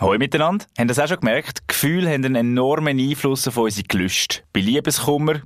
[0.00, 0.64] Hallo miteinander.
[0.78, 1.66] Haben das auch schon gemerkt?
[1.66, 4.42] Gefühle haben einen enormen Einfluss auf unsere Gelüste.
[4.52, 5.40] Bei Liebeskummer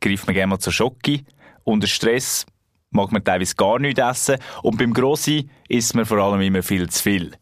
[0.00, 1.24] greift man gerne mal zur Schocke.
[1.62, 2.46] Unter Stress
[2.90, 4.38] mag man teilweise gar nichts essen.
[4.62, 7.32] Und beim Grossi isst man vor allem immer viel zu viel.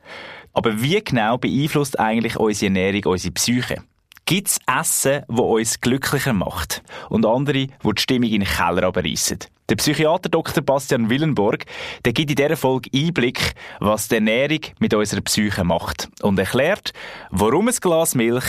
[0.54, 3.84] Aber wie genau beeinflusst eigentlich unsere Ernährung unsere Psyche?
[4.24, 6.82] Gibt es Essen, das uns glücklicher macht?
[7.08, 9.38] Und andere, die die Stimmung in den Keller abreissen?
[9.68, 10.62] Der Psychiater Dr.
[10.62, 11.64] Bastian Willenborg,
[12.04, 16.08] der gibt in dieser Folge Einblick, was die Ernährung mit unserer Psyche macht.
[16.22, 16.92] Und erklärt,
[17.30, 18.44] warum ein Glas Milch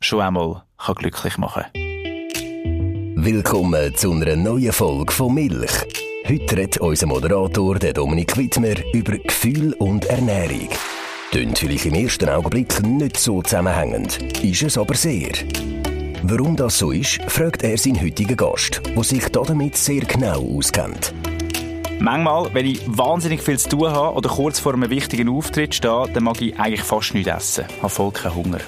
[0.00, 0.62] schon einmal
[0.96, 3.24] glücklich machen kann.
[3.24, 5.72] Willkommen zu einer neuen Folge von Milch.
[6.28, 10.68] Heute redet unser Moderator, der Dominik Wittmer, über Gefühl und Ernährung.
[11.32, 15.32] Tönt vielleicht im ersten Augenblick nicht so zusammenhängend, ist es aber sehr.
[16.22, 21.14] Warum das so ist, fragt er seinen heutigen Gast, der sich damit sehr genau auskennt.
[21.98, 26.08] Manchmal, wenn ich wahnsinnig viel zu tun habe oder kurz vor einem wichtigen Auftritt stehe,
[26.12, 27.64] dann mag ich eigentlich fast nichts essen.
[27.68, 28.58] Ich habe voll keinen Hunger.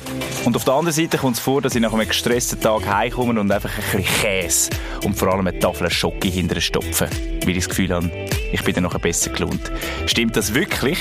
[0.44, 3.38] Und auf der anderen Seite kommt es vor, dass ich nach einem gestressten Tag heimkomme
[3.38, 4.70] und einfach ein bisschen Käse
[5.04, 7.08] und vor allem eine Tafel Schocke hinterher stopfe.
[7.42, 8.10] Weil ich das Gefühl habe,
[8.50, 9.70] ich bin dann noch besser gelohnt.
[10.06, 10.98] Stimmt das wirklich?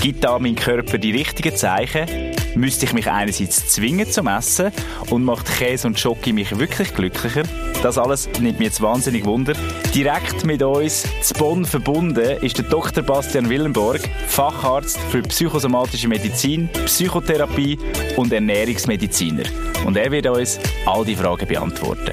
[0.00, 2.37] Gibt da mein Körper die richtigen Zeichen?
[2.54, 4.72] Müsste ich mich einerseits zwingen zum Essen
[5.10, 7.42] und macht Käse und Schoki mich wirklich glücklicher?
[7.82, 9.52] Das alles nimmt mir jetzt wahnsinnig Wunder.
[9.94, 13.04] Direkt mit uns zu Bonn verbunden ist der Dr.
[13.04, 17.78] Bastian Willenborg, Facharzt für psychosomatische Medizin, Psychotherapie
[18.16, 19.44] und Ernährungsmediziner.
[19.86, 22.12] Und er wird uns all die Fragen beantworten.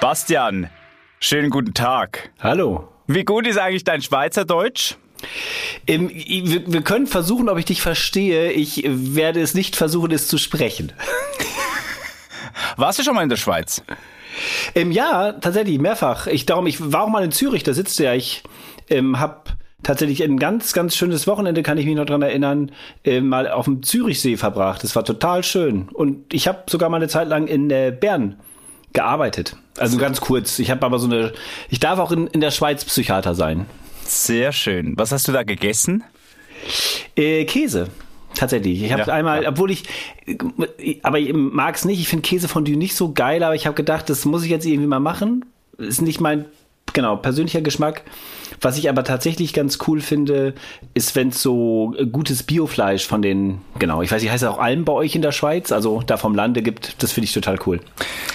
[0.00, 0.70] Bastian,
[1.18, 2.30] schönen guten Tag.
[2.40, 2.88] Hallo.
[3.06, 4.94] Wie gut ist eigentlich dein Schweizerdeutsch?
[5.86, 8.52] Ähm, wir, können versuchen, ob ich dich verstehe.
[8.52, 10.92] Ich werde es nicht versuchen, es zu sprechen.
[12.76, 13.82] Warst du schon mal in der Schweiz?
[14.74, 16.26] Ähm, ja, tatsächlich, mehrfach.
[16.26, 18.14] Ich, darum, ich war auch mal in Zürich, da sitzt ja.
[18.14, 18.42] Ich
[18.88, 19.42] ähm, habe
[19.82, 22.72] tatsächlich ein ganz, ganz schönes Wochenende, kann ich mich noch dran erinnern,
[23.04, 24.84] äh, mal auf dem Zürichsee verbracht.
[24.84, 25.88] Das war total schön.
[25.88, 28.36] Und ich habe sogar mal eine Zeit lang in äh, Bern
[28.92, 29.56] gearbeitet.
[29.78, 30.58] Also ganz kurz.
[30.58, 31.32] Ich habe aber so eine,
[31.68, 33.66] ich darf auch in, in der Schweiz Psychiater sein.
[34.10, 34.94] Sehr schön.
[34.96, 36.02] Was hast du da gegessen?
[37.16, 37.88] Äh, Käse.
[38.34, 38.82] Tatsächlich.
[38.82, 39.50] Ich habe ja, einmal, ja.
[39.50, 39.84] obwohl ich,
[41.02, 42.00] aber ich mag es nicht.
[42.00, 44.88] Ich finde Käsefondue nicht so geil, aber ich habe gedacht, das muss ich jetzt irgendwie
[44.88, 45.44] mal machen.
[45.78, 46.44] Ist nicht mein,
[46.92, 48.02] genau, persönlicher Geschmack.
[48.60, 50.54] Was ich aber tatsächlich ganz cool finde,
[50.92, 54.58] ist, wenn es so gutes Biofleisch von den, genau, ich weiß nicht, heißt es auch
[54.58, 57.58] Alm bei euch in der Schweiz, also da vom Lande gibt, das finde ich total
[57.66, 57.80] cool.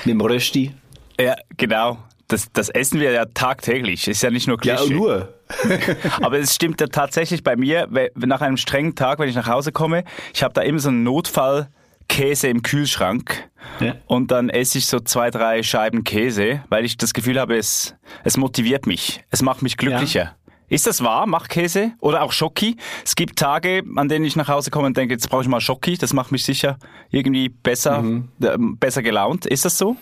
[0.06, 0.72] Mit dem Rösti.
[1.20, 1.98] Ja, genau
[2.28, 4.08] das, das essen wir ja tagtäglich.
[4.08, 4.90] Ist ja nicht nur Klischee.
[4.90, 5.34] Ja, nur.
[6.22, 9.72] Aber es stimmt ja tatsächlich bei mir, nach einem strengen Tag, wenn ich nach Hause
[9.72, 13.96] komme, ich habe da immer so einen Notfallkäse im Kühlschrank ja.
[14.08, 17.96] und dann esse ich so zwei, drei Scheiben Käse, weil ich das Gefühl habe, es,
[18.24, 20.24] es motiviert mich, es macht mich glücklicher.
[20.24, 20.36] Ja.
[20.68, 21.28] Ist das wahr?
[21.28, 22.78] Macht Käse oder auch Schoki?
[23.04, 25.62] Es gibt Tage, an denen ich nach Hause komme und denke, jetzt brauche ich mal
[25.62, 25.96] Schoki.
[25.96, 26.80] Das macht mich sicher
[27.12, 28.30] irgendwie besser, mhm.
[28.42, 29.46] äh, besser gelaunt.
[29.46, 29.96] Ist das so?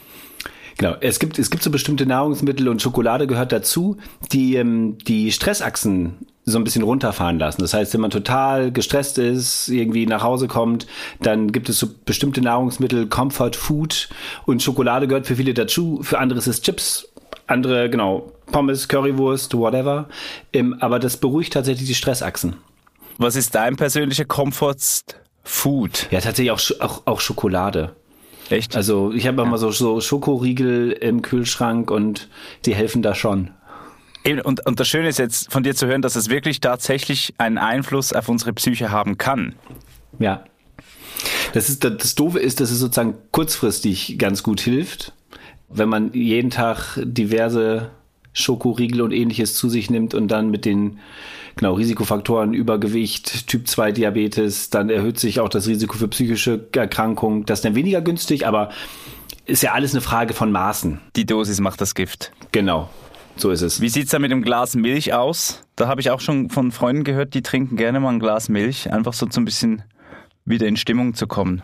[0.77, 3.97] Genau, es gibt, es gibt so bestimmte Nahrungsmittel und Schokolade gehört dazu,
[4.31, 7.61] die ähm, die Stressachsen so ein bisschen runterfahren lassen.
[7.61, 10.87] Das heißt, wenn man total gestresst ist, irgendwie nach Hause kommt,
[11.21, 14.09] dann gibt es so bestimmte Nahrungsmittel, Comfort Food
[14.45, 17.07] und Schokolade gehört für viele dazu, für andere ist es Chips,
[17.47, 20.09] andere, genau, Pommes, Currywurst, whatever.
[20.51, 22.55] Ähm, aber das beruhigt tatsächlich die Stressachsen.
[23.17, 24.75] Was ist dein persönlicher Comfort
[25.43, 26.07] Food?
[26.11, 27.95] Ja, tatsächlich auch, auch, auch Schokolade.
[28.53, 28.75] Echt?
[28.75, 29.47] Also ich habe ja.
[29.47, 32.29] immer so, so Schokoriegel im Kühlschrank und
[32.65, 33.51] die helfen da schon.
[34.25, 37.57] Und, und das Schöne ist jetzt von dir zu hören, dass es wirklich tatsächlich einen
[37.57, 39.55] Einfluss auf unsere Psyche haben kann.
[40.19, 40.45] Ja.
[41.53, 45.13] Das, ist, das Doofe ist, dass es sozusagen kurzfristig ganz gut hilft,
[45.69, 47.91] wenn man jeden Tag diverse
[48.33, 50.99] Schokoriegel und ähnliches zu sich nimmt und dann mit den
[51.55, 57.45] genau, Risikofaktoren, Übergewicht, Typ 2 Diabetes, dann erhöht sich auch das Risiko für psychische Erkrankungen.
[57.45, 58.69] Das ist dann weniger günstig, aber
[59.45, 60.99] ist ja alles eine Frage von Maßen.
[61.15, 62.31] Die Dosis macht das Gift.
[62.51, 62.89] Genau.
[63.35, 63.81] So ist es.
[63.81, 65.63] Wie sieht es da mit dem Glas Milch aus?
[65.75, 68.91] Da habe ich auch schon von Freunden gehört, die trinken gerne mal ein Glas Milch,
[68.91, 69.81] einfach so ein bisschen
[70.45, 71.63] wieder in Stimmung zu kommen.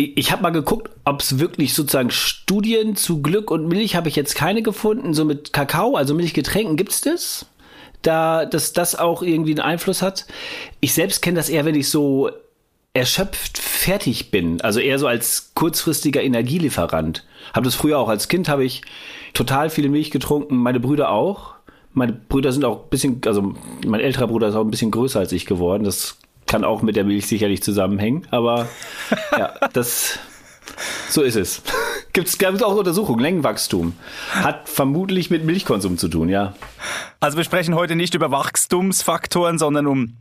[0.00, 4.16] Ich habe mal geguckt, ob es wirklich sozusagen Studien zu Glück und Milch habe ich
[4.16, 5.14] jetzt keine gefunden.
[5.14, 7.46] So mit Kakao, also Milchgetränken, gibt es das?
[8.02, 10.26] da, dass das auch irgendwie einen Einfluss hat.
[10.80, 12.30] Ich selbst kenne das eher, wenn ich so
[12.92, 17.24] erschöpft fertig bin, also eher so als kurzfristiger Energielieferant.
[17.54, 18.82] Habe das früher auch als Kind habe ich
[19.32, 21.54] total viele Milch getrunken, meine Brüder auch.
[21.92, 23.54] Meine Brüder sind auch ein bisschen, also
[23.86, 25.84] mein älterer Bruder ist auch ein bisschen größer als ich geworden.
[25.84, 26.18] Das
[26.50, 28.68] kann auch mit der Milch sicherlich zusammenhängen, aber
[29.38, 30.18] ja, das
[31.08, 31.62] so ist es.
[32.12, 33.94] Gibt es auch Untersuchungen, Längenwachstum.
[34.32, 36.54] Hat vermutlich mit Milchkonsum zu tun, ja.
[37.20, 40.16] Also wir sprechen heute nicht über Wachstumsfaktoren, sondern um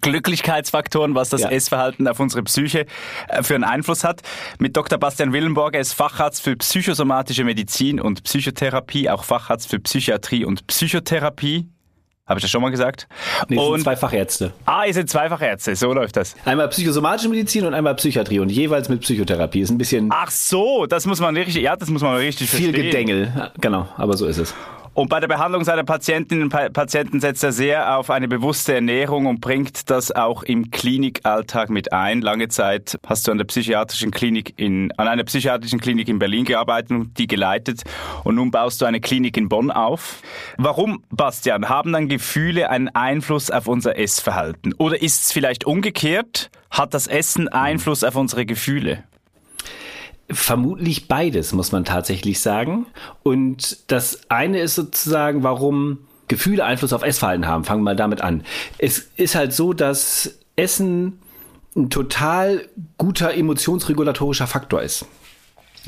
[0.00, 1.50] Glücklichkeitsfaktoren, was das ja.
[1.50, 2.86] Essverhalten auf unsere Psyche
[3.28, 4.22] äh, für einen Einfluss hat.
[4.60, 4.98] Mit Dr.
[4.98, 10.68] Bastian Willenborg, er ist Facharzt für psychosomatische Medizin und Psychotherapie, auch Facharzt für Psychiatrie und
[10.68, 11.66] Psychotherapie.
[12.26, 13.08] Habe ich das schon mal gesagt?
[13.48, 14.52] Nee, und sind zwei Fachärzte.
[14.64, 16.36] Ah, ihr seid zwei Fachärzte, so läuft das.
[16.44, 19.60] Einmal psychosomatische Medizin und einmal Psychiatrie und jeweils mit Psychotherapie.
[19.60, 20.08] Ist ein bisschen.
[20.12, 22.74] Ach so, das muss man richtig, ja, das muss man richtig viel verstehen.
[22.74, 24.54] Viel Gedängel, genau, aber so ist es.
[24.94, 29.24] Und bei der Behandlung seiner Patientinnen und Patienten setzt er sehr auf eine bewusste Ernährung
[29.24, 32.20] und bringt das auch im Klinikalltag mit ein.
[32.20, 36.44] Lange Zeit hast du an der psychiatrischen Klinik in, an einer psychiatrischen Klinik in Berlin
[36.44, 37.84] gearbeitet und die geleitet.
[38.24, 40.20] Und nun baust du eine Klinik in Bonn auf.
[40.58, 44.74] Warum, Bastian, haben dann Gefühle einen Einfluss auf unser Essverhalten?
[44.74, 46.50] Oder ist es vielleicht umgekehrt?
[46.70, 49.04] Hat das Essen Einfluss auf unsere Gefühle?
[50.32, 52.86] Vermutlich beides, muss man tatsächlich sagen.
[53.22, 55.98] Und das eine ist sozusagen, warum
[56.28, 57.64] Gefühle Einfluss auf Essverhalten haben.
[57.64, 58.44] Fangen wir mal damit an.
[58.78, 61.20] Es ist halt so, dass Essen
[61.76, 62.68] ein total
[62.98, 65.06] guter emotionsregulatorischer Faktor ist.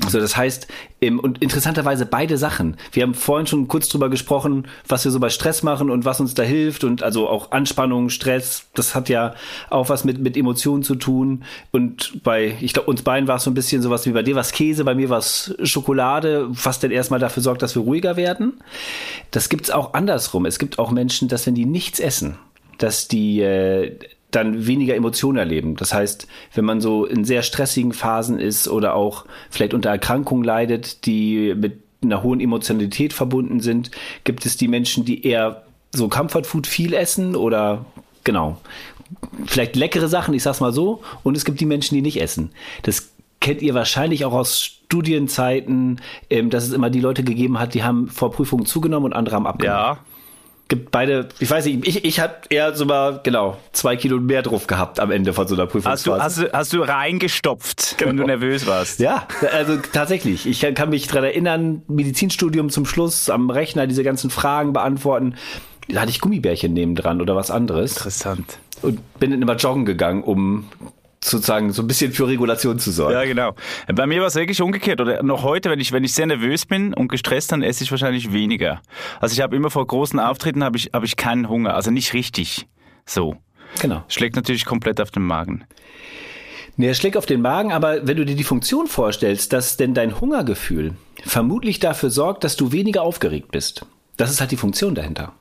[0.02, 0.66] Also das heißt,
[0.98, 2.76] im, und interessanterweise beide Sachen.
[2.90, 6.18] Wir haben vorhin schon kurz drüber gesprochen, was wir so bei Stress machen und was
[6.18, 9.34] uns da hilft und also auch Anspannung, Stress, das hat ja
[9.70, 11.44] auch was mit, mit Emotionen zu tun.
[11.70, 14.34] Und bei, ich glaube, uns beiden war es so ein bisschen sowas wie bei dir
[14.34, 18.16] was Käse, bei mir war es Schokolade, was denn erstmal dafür sorgt, dass wir ruhiger
[18.16, 18.54] werden.
[19.30, 20.44] Das gibt's auch andersrum.
[20.44, 22.36] Es gibt auch Menschen, dass wenn die nichts essen,
[22.78, 23.96] dass die äh,
[24.34, 25.76] dann weniger Emotionen erleben.
[25.76, 30.44] Das heißt, wenn man so in sehr stressigen Phasen ist oder auch vielleicht unter Erkrankungen
[30.44, 33.90] leidet, die mit einer hohen Emotionalität verbunden sind,
[34.24, 37.84] gibt es die Menschen, die eher so Comfort Food viel essen oder
[38.24, 38.58] genau,
[39.46, 42.50] vielleicht leckere Sachen, ich sag's mal so, und es gibt die Menschen, die nicht essen.
[42.82, 43.10] Das
[43.40, 46.00] kennt ihr wahrscheinlich auch aus Studienzeiten,
[46.30, 49.36] ähm, dass es immer die Leute gegeben hat, die haben vor Prüfungen zugenommen und andere
[49.36, 49.80] haben abgenommen.
[49.80, 49.98] Ja
[50.68, 54.42] gibt beide, ich weiß nicht, ich, ich habe eher so mal, genau, zwei Kilo mehr
[54.42, 56.22] drauf gehabt am Ende von so einer Prüfungsphase.
[56.22, 58.10] Hast du, hast du, hast du reingestopft, genau.
[58.10, 59.00] wenn du nervös warst?
[59.00, 60.46] Ja, also tatsächlich.
[60.46, 65.34] Ich kann mich daran erinnern, Medizinstudium zum Schluss, am Rechner diese ganzen Fragen beantworten.
[65.88, 67.96] Da hatte ich Gummibärchen neben dran oder was anderes.
[67.96, 68.58] Interessant.
[68.80, 70.70] Und bin dann immer joggen gegangen, um
[71.24, 73.14] sozusagen so ein bisschen für Regulation zu sorgen.
[73.14, 73.54] Ja, genau.
[73.94, 75.00] Bei mir war es wirklich umgekehrt.
[75.00, 77.90] Oder noch heute, wenn ich, wenn ich sehr nervös bin und gestresst, dann esse ich
[77.90, 78.82] wahrscheinlich weniger.
[79.20, 81.74] Also ich habe immer vor großen Auftritten habe ich, habe ich keinen Hunger.
[81.74, 82.66] Also nicht richtig.
[83.06, 83.36] So.
[83.80, 84.04] Genau.
[84.08, 85.64] Schlägt natürlich komplett auf den Magen.
[86.76, 89.94] Nee, er schlägt auf den Magen, aber wenn du dir die Funktion vorstellst, dass denn
[89.94, 90.94] dein Hungergefühl
[91.24, 93.86] vermutlich dafür sorgt, dass du weniger aufgeregt bist.
[94.16, 95.32] Das ist halt die Funktion dahinter.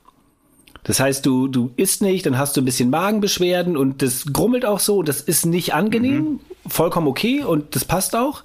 [0.83, 4.65] Das heißt, du, du isst nicht, dann hast du ein bisschen Magenbeschwerden und das grummelt
[4.65, 5.01] auch so.
[5.01, 6.39] Das ist nicht angenehm, mhm.
[6.67, 8.43] vollkommen okay und das passt auch.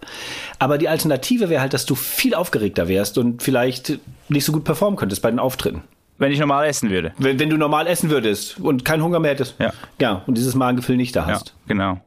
[0.58, 3.98] Aber die Alternative wäre halt, dass du viel aufgeregter wärst und vielleicht
[4.28, 5.82] nicht so gut performen könntest bei den Auftritten.
[6.18, 7.12] Wenn ich normal essen würde.
[7.18, 9.54] Wenn, wenn du normal essen würdest und keinen Hunger mehr hättest.
[9.58, 9.72] Ja.
[10.00, 11.48] Ja, und dieses Magengefühl nicht da hast.
[11.48, 12.00] Ja, genau.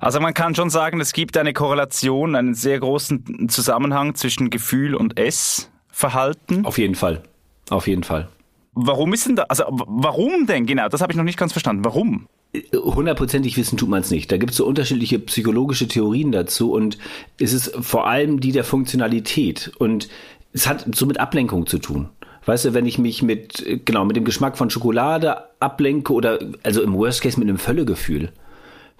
[0.00, 4.94] Also man kann schon sagen, es gibt eine Korrelation, einen sehr großen Zusammenhang zwischen Gefühl
[4.94, 6.64] und Essverhalten.
[6.64, 7.22] Auf jeden Fall.
[7.70, 8.28] Auf jeden Fall.
[8.74, 10.88] Warum ist denn da, also warum denn genau?
[10.88, 11.84] Das habe ich noch nicht ganz verstanden.
[11.84, 12.26] Warum?
[12.72, 14.30] Hundertprozentig wissen tut man es nicht.
[14.30, 16.98] Da gibt es so unterschiedliche psychologische Theorien dazu und
[17.38, 20.08] es ist vor allem die der Funktionalität und
[20.52, 22.08] es hat so mit Ablenkung zu tun.
[22.46, 26.82] Weißt du, wenn ich mich mit, genau, mit dem Geschmack von Schokolade ablenke oder, also
[26.82, 28.32] im Worst Case mit einem Völlegefühl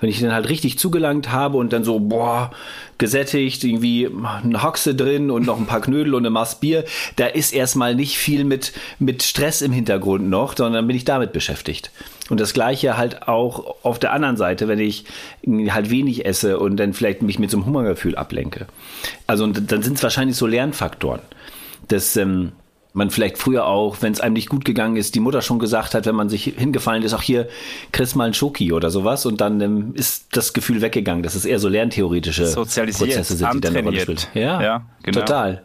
[0.00, 2.50] wenn ich dann halt richtig zugelangt habe und dann so, boah,
[2.98, 4.08] gesättigt, irgendwie
[4.42, 6.84] eine Haxe drin und noch ein paar Knödel und eine Maß Bier,
[7.16, 11.32] da ist erstmal nicht viel mit, mit Stress im Hintergrund noch, sondern bin ich damit
[11.32, 11.90] beschäftigt.
[12.28, 15.04] Und das gleiche halt auch auf der anderen Seite, wenn ich
[15.46, 18.66] halt wenig esse und dann vielleicht mich mit so einem Hungergefühl ablenke.
[19.26, 21.20] Also dann sind es wahrscheinlich so Lernfaktoren.
[21.88, 22.52] Das, ähm,
[22.94, 25.94] man vielleicht früher auch, wenn es einem nicht gut gegangen ist, die Mutter schon gesagt
[25.94, 27.48] hat, wenn man sich hingefallen ist, auch hier,
[27.92, 31.22] kriegst mal einen Schoki oder sowas und dann ähm, ist das Gefühl weggegangen.
[31.22, 34.18] Das ist eher so lerntheoretische Prozesse sind, die dann eine Rolle spielen.
[34.34, 35.20] Ja, ja genau.
[35.20, 35.64] total.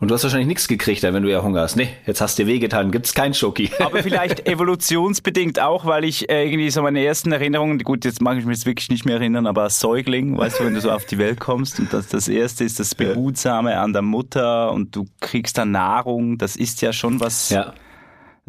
[0.00, 1.76] Und du hast wahrscheinlich nichts gekriegt, wenn du eher Hunger hast.
[1.76, 3.70] Nee, jetzt hast du dir wehgetan, gibt's kein Schoki.
[3.78, 8.46] Aber vielleicht evolutionsbedingt auch, weil ich irgendwie so meine ersten Erinnerungen, gut, jetzt mag ich
[8.46, 11.04] mich jetzt wirklich nicht mehr erinnern, aber als Säugling, weißt du, wenn du so auf
[11.04, 15.06] die Welt kommst und das, das erste ist das Behutsame an der Mutter und du
[15.20, 17.50] kriegst dann Nahrung, das ist ja schon was.
[17.50, 17.74] Ja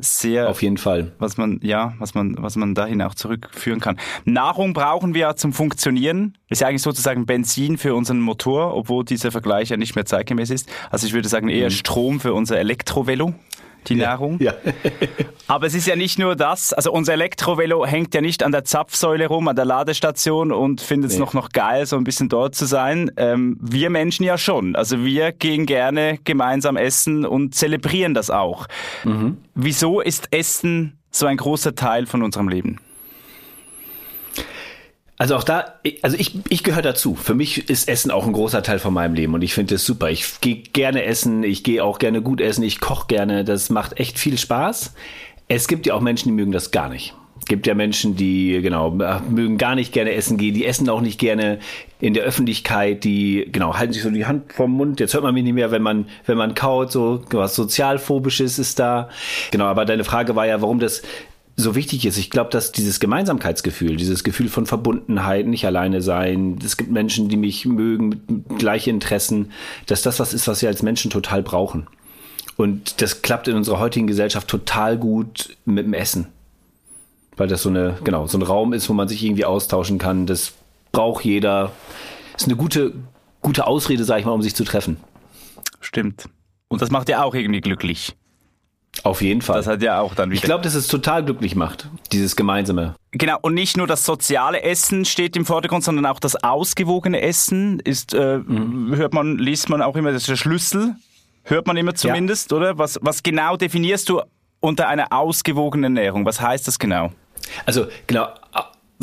[0.02, 3.98] sehr auf jeden Fall, was man ja, was man was man dahin auch zurückführen kann.
[4.26, 6.38] Nahrung brauchen wir zum Funktionieren.
[6.50, 10.50] Ist ja eigentlich sozusagen Benzin für unseren Motor, obwohl dieser Vergleich ja nicht mehr zeitgemäß
[10.50, 10.70] ist.
[10.90, 11.74] Also ich würde sagen eher mhm.
[11.74, 13.34] Strom für unser Elektrovelo
[13.88, 14.40] die ja, Nahrung.
[14.40, 14.54] Ja.
[15.48, 16.74] Aber es ist ja nicht nur das.
[16.74, 21.12] Also unser Elektrovelo hängt ja nicht an der Zapfsäule rum, an der Ladestation und findet
[21.12, 21.22] es nee.
[21.22, 23.12] noch, noch geil, so ein bisschen dort zu sein.
[23.18, 24.76] Ähm, wir Menschen ja schon.
[24.76, 28.68] Also wir gehen gerne gemeinsam essen und zelebrieren das auch.
[29.04, 29.38] Mhm.
[29.56, 32.80] Wieso ist Essen so ein großer Teil von unserem Leben?
[35.22, 37.14] Also auch da, also ich, ich gehöre dazu.
[37.14, 39.86] Für mich ist Essen auch ein großer Teil von meinem Leben und ich finde das
[39.86, 40.10] super.
[40.10, 43.46] Ich gehe gerne essen, ich gehe auch gerne gut essen, ich koche gerne.
[43.46, 44.96] Das macht echt viel Spaß.
[45.48, 47.14] Es gibt ja auch Menschen, die mögen das gar nicht.
[47.40, 48.90] Es gibt ja Menschen, die, genau,
[49.30, 51.60] mögen gar nicht gerne essen gehen, die essen auch nicht gerne
[52.00, 55.00] in der Öffentlichkeit, die, genau, halten sich so die Hand vom Mund.
[55.00, 58.80] Jetzt hört man mich nicht mehr, wenn man, wenn man kaut, so was sozialphobisches ist
[58.80, 59.10] da.
[59.52, 61.04] Genau, aber deine Frage war ja, warum das
[61.62, 62.18] so wichtig ist.
[62.18, 67.30] Ich glaube, dass dieses Gemeinsamkeitsgefühl, dieses Gefühl von Verbundenheit, nicht alleine sein, es gibt Menschen,
[67.30, 69.52] die mich mögen mit gleichen Interessen,
[69.86, 71.88] dass das was ist, was wir als Menschen total brauchen.
[72.58, 76.28] Und das klappt in unserer heutigen Gesellschaft total gut mit dem Essen.
[77.38, 80.28] Weil das so eine, genau, so ein Raum ist, wo man sich irgendwie austauschen kann.
[80.28, 80.54] Das
[80.92, 81.72] braucht jeder.
[82.36, 82.94] Ist eine gute,
[83.42, 84.98] gute Ausrede, sag ich mal, um sich zu treffen.
[85.80, 86.26] Stimmt.
[86.68, 88.16] Und das macht ja auch irgendwie glücklich.
[89.04, 89.58] Auf jeden Fall.
[89.58, 90.38] Das hat ja auch dann wieder.
[90.38, 92.96] Ich glaube, dass es total glücklich macht, dieses gemeinsame.
[93.12, 97.80] Genau, und nicht nur das soziale Essen steht im Vordergrund, sondern auch das ausgewogene Essen
[97.80, 98.96] ist, äh, mhm.
[98.96, 100.96] hört man, liest man auch immer, das ist der Schlüssel,
[101.44, 102.58] hört man immer zumindest, ja.
[102.58, 102.78] oder?
[102.78, 104.22] Was, was genau definierst du
[104.60, 106.26] unter einer ausgewogenen Ernährung?
[106.26, 107.12] Was heißt das genau?
[107.66, 108.28] Also, genau,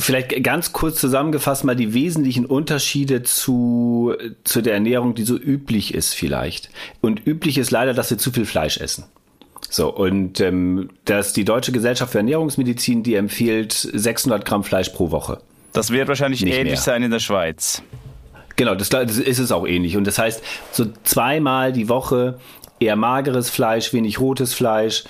[0.00, 4.14] Vielleicht ganz kurz zusammengefasst mal die wesentlichen Unterschiede zu,
[4.44, 6.70] zu der Ernährung, die so üblich ist vielleicht.
[7.00, 9.06] Und üblich ist leider, dass wir zu viel Fleisch essen.
[9.70, 15.10] So, und ähm, dass die Deutsche Gesellschaft für Ernährungsmedizin, die empfiehlt 600 Gramm Fleisch pro
[15.10, 15.40] Woche.
[15.72, 16.80] Das wird wahrscheinlich Nicht ähnlich mehr.
[16.80, 17.82] sein in der Schweiz.
[18.56, 19.96] Genau, das, das ist es auch ähnlich.
[19.96, 22.38] Und das heißt, so zweimal die Woche
[22.80, 25.04] eher mageres Fleisch, wenig rotes Fleisch,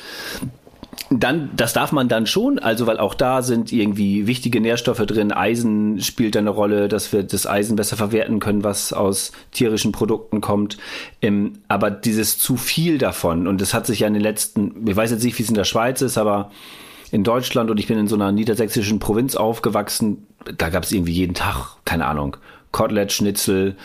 [1.11, 5.33] dann, das darf man dann schon, also weil auch da sind irgendwie wichtige Nährstoffe drin.
[5.33, 10.41] Eisen spielt eine Rolle, dass wir das Eisen besser verwerten können, was aus tierischen Produkten
[10.43, 10.77] kommt.
[11.23, 14.97] Ähm, aber dieses zu viel davon, und das hat sich ja in den letzten, ich
[14.97, 16.51] weiß jetzt nicht, wie es in der Schweiz ist, aber
[17.11, 20.27] in Deutschland und ich bin in so einer niedersächsischen Provinz aufgewachsen,
[20.59, 22.37] da gab es irgendwie jeden Tag, keine Ahnung,
[22.71, 23.77] Kotelett, Schnitzel,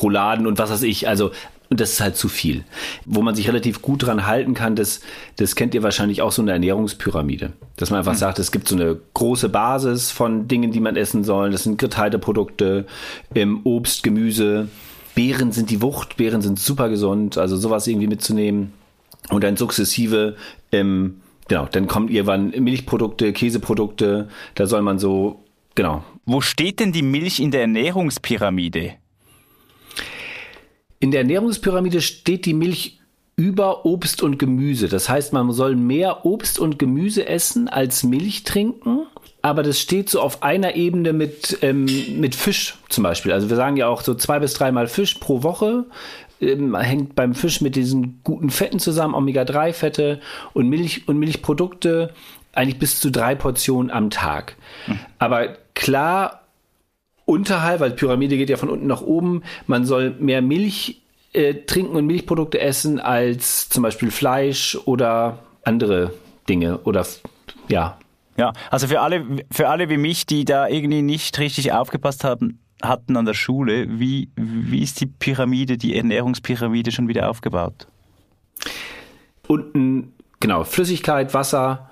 [0.00, 1.08] Rouladen und was weiß ich.
[1.08, 1.32] Also
[1.70, 2.64] und das ist halt zu viel.
[3.04, 5.00] Wo man sich relativ gut dran halten kann, das,
[5.36, 7.52] das kennt ihr wahrscheinlich auch so eine Ernährungspyramide.
[7.76, 8.18] Dass man einfach mhm.
[8.18, 11.50] sagt, es gibt so eine große Basis von Dingen, die man essen soll.
[11.50, 12.86] Das sind Getreideprodukte,
[13.34, 14.68] ähm, Obst, Gemüse.
[15.14, 18.72] Beeren sind die Wucht, Beeren sind super gesund, also sowas irgendwie mitzunehmen.
[19.30, 20.36] Und dann sukzessive,
[20.72, 25.44] ähm, genau, dann kommen irgendwann Milchprodukte, Käseprodukte, da soll man so,
[25.74, 26.04] genau.
[26.24, 28.94] Wo steht denn die Milch in der Ernährungspyramide?
[31.00, 32.98] In der Ernährungspyramide steht die Milch
[33.36, 34.88] über Obst und Gemüse.
[34.88, 39.06] Das heißt, man soll mehr Obst und Gemüse essen als Milch trinken.
[39.42, 41.86] Aber das steht so auf einer Ebene mit, ähm,
[42.18, 43.30] mit Fisch zum Beispiel.
[43.30, 45.84] Also wir sagen ja auch so zwei bis dreimal Fisch pro Woche.
[46.40, 50.20] Ähm, hängt beim Fisch mit diesen guten Fetten zusammen, Omega-3-Fette
[50.52, 52.12] und Milch und Milchprodukte
[52.52, 54.56] eigentlich bis zu drei Portionen am Tag.
[54.86, 54.98] Hm.
[55.20, 56.42] Aber klar,
[57.28, 61.02] unterhalb, weil Pyramide geht ja von unten nach oben, man soll mehr Milch
[61.34, 66.14] äh, trinken und Milchprodukte essen als zum Beispiel Fleisch oder andere
[66.48, 67.06] Dinge oder
[67.68, 67.98] ja.
[68.38, 72.60] Ja, also für alle, für alle wie mich, die da irgendwie nicht richtig aufgepasst haben,
[72.82, 77.88] hatten an der Schule, wie, wie ist die Pyramide, die Ernährungspyramide schon wieder aufgebaut?
[79.48, 81.90] Unten, genau, Flüssigkeit, Wasser,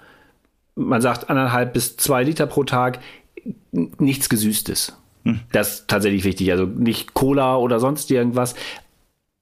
[0.76, 3.00] man sagt anderthalb bis zwei Liter pro Tag,
[3.72, 4.96] nichts Gesüßtes.
[5.52, 6.50] Das ist tatsächlich wichtig.
[6.52, 8.54] Also nicht Cola oder sonst irgendwas.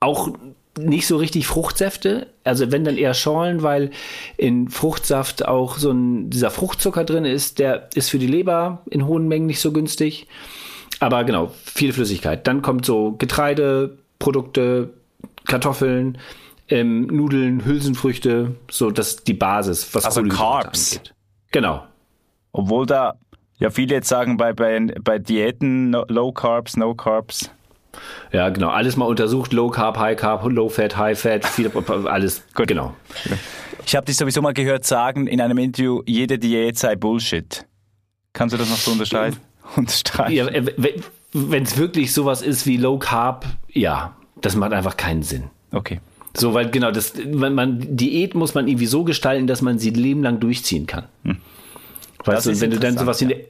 [0.00, 0.30] Auch
[0.78, 3.90] nicht so richtig Fruchtsäfte, also wenn dann eher Schorlen, weil
[4.36, 9.06] in Fruchtsaft auch so ein dieser Fruchtzucker drin ist, der ist für die Leber in
[9.06, 10.26] hohen Mengen nicht so günstig.
[11.00, 12.46] Aber genau, viel Flüssigkeit.
[12.46, 14.90] Dann kommt so Getreideprodukte,
[15.46, 16.18] Kartoffeln,
[16.68, 20.96] ähm, Nudeln, Hülsenfrüchte, so das die Basis, was also Carbs.
[20.96, 21.14] Angeht.
[21.52, 21.84] Genau.
[22.52, 23.14] Obwohl da
[23.58, 27.50] ja, viele jetzt sagen bei, bei, bei Diäten no, Low Carbs, No Carbs.
[28.32, 28.70] Ja, genau.
[28.70, 29.52] Alles mal untersucht.
[29.52, 31.70] Low Carb, High Carb, Low Fat, High Fat, viel,
[32.06, 32.42] alles.
[32.54, 32.66] Gut.
[32.66, 32.94] Genau.
[33.86, 37.64] Ich habe dich sowieso mal gehört sagen in einem Interview, jede Diät sei Bullshit.
[38.32, 39.38] Kannst du das noch so unterscheiden?
[39.76, 40.34] unterstreichen?
[40.34, 40.46] Ja,
[41.32, 45.44] Wenn es wirklich sowas ist wie Low Carb, ja, das macht einfach keinen Sinn.
[45.72, 46.00] Okay.
[46.36, 49.90] So, weil genau, das, wenn man Diät muss man irgendwie so gestalten, dass man sie
[49.90, 51.04] lebenlang durchziehen kann.
[51.22, 51.36] Hm.
[52.24, 53.44] Weißt du, wenn du dann sowas wie eine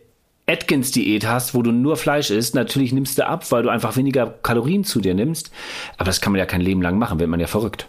[0.47, 4.27] Atkins-Diät hast, wo du nur Fleisch isst, natürlich nimmst du ab, weil du einfach weniger
[4.27, 5.51] Kalorien zu dir nimmst.
[5.97, 7.89] Aber das kann man ja kein Leben lang machen, wird man ja verrückt.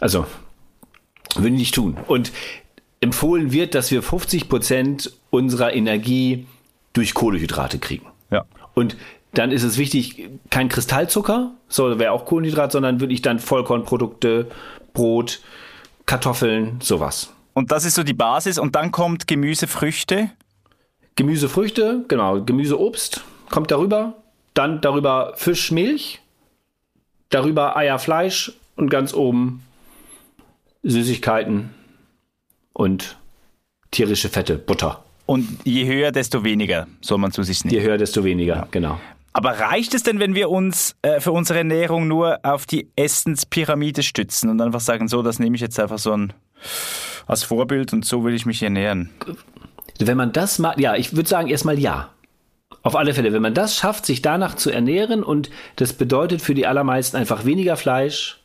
[0.00, 0.26] Also,
[1.34, 1.96] würde ich nicht tun.
[2.06, 2.32] Und
[3.00, 6.46] empfohlen wird, dass wir 50 Prozent unserer Energie
[6.94, 8.06] durch Kohlehydrate kriegen.
[8.30, 8.46] Ja.
[8.72, 8.96] Und
[9.34, 14.50] dann ist es wichtig, kein Kristallzucker, so wäre auch Kohlenhydrat, sondern wirklich dann Vollkornprodukte,
[14.92, 15.40] Brot,
[16.06, 17.32] Kartoffeln, sowas.
[17.54, 18.58] Und das ist so die Basis.
[18.58, 20.30] Und dann kommt Gemüse, Früchte.
[21.16, 24.14] Gemüse, Früchte, genau, Gemüse, Obst kommt darüber.
[24.52, 26.20] Dann darüber Fisch, Milch.
[27.30, 29.62] Darüber Eier, Fleisch und ganz oben
[30.82, 31.70] Süßigkeiten
[32.72, 33.16] und
[33.90, 35.02] tierische Fette, Butter.
[35.26, 37.74] Und je höher, desto weniger soll man zu sich nehmen.
[37.74, 38.68] Je höher, desto weniger, ja.
[38.70, 39.00] genau.
[39.32, 44.02] Aber reicht es denn, wenn wir uns äh, für unsere Ernährung nur auf die Essenspyramide
[44.02, 46.32] stützen und einfach sagen, so, das nehme ich jetzt einfach so ein,
[47.26, 49.10] als Vorbild und so will ich mich ernähren?
[49.98, 52.10] Wenn man das macht, ja, ich würde sagen erstmal ja.
[52.82, 56.54] Auf alle Fälle, wenn man das schafft, sich danach zu ernähren und das bedeutet für
[56.54, 58.40] die allermeisten einfach weniger Fleisch,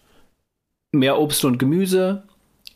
[0.92, 2.24] mehr Obst und Gemüse,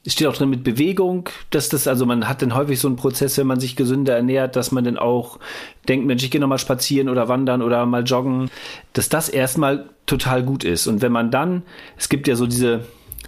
[0.06, 2.98] es steht auch drin mit Bewegung, dass das, also man hat dann häufig so einen
[2.98, 5.40] Prozess, wenn man sich gesünder ernährt, dass man dann auch
[5.88, 8.50] denkt, Mensch, ich gehe nochmal spazieren oder wandern oder mal joggen,
[8.92, 10.88] dass das erstmal total gut ist.
[10.88, 11.64] Und wenn man dann,
[11.98, 12.82] es gibt ja so diese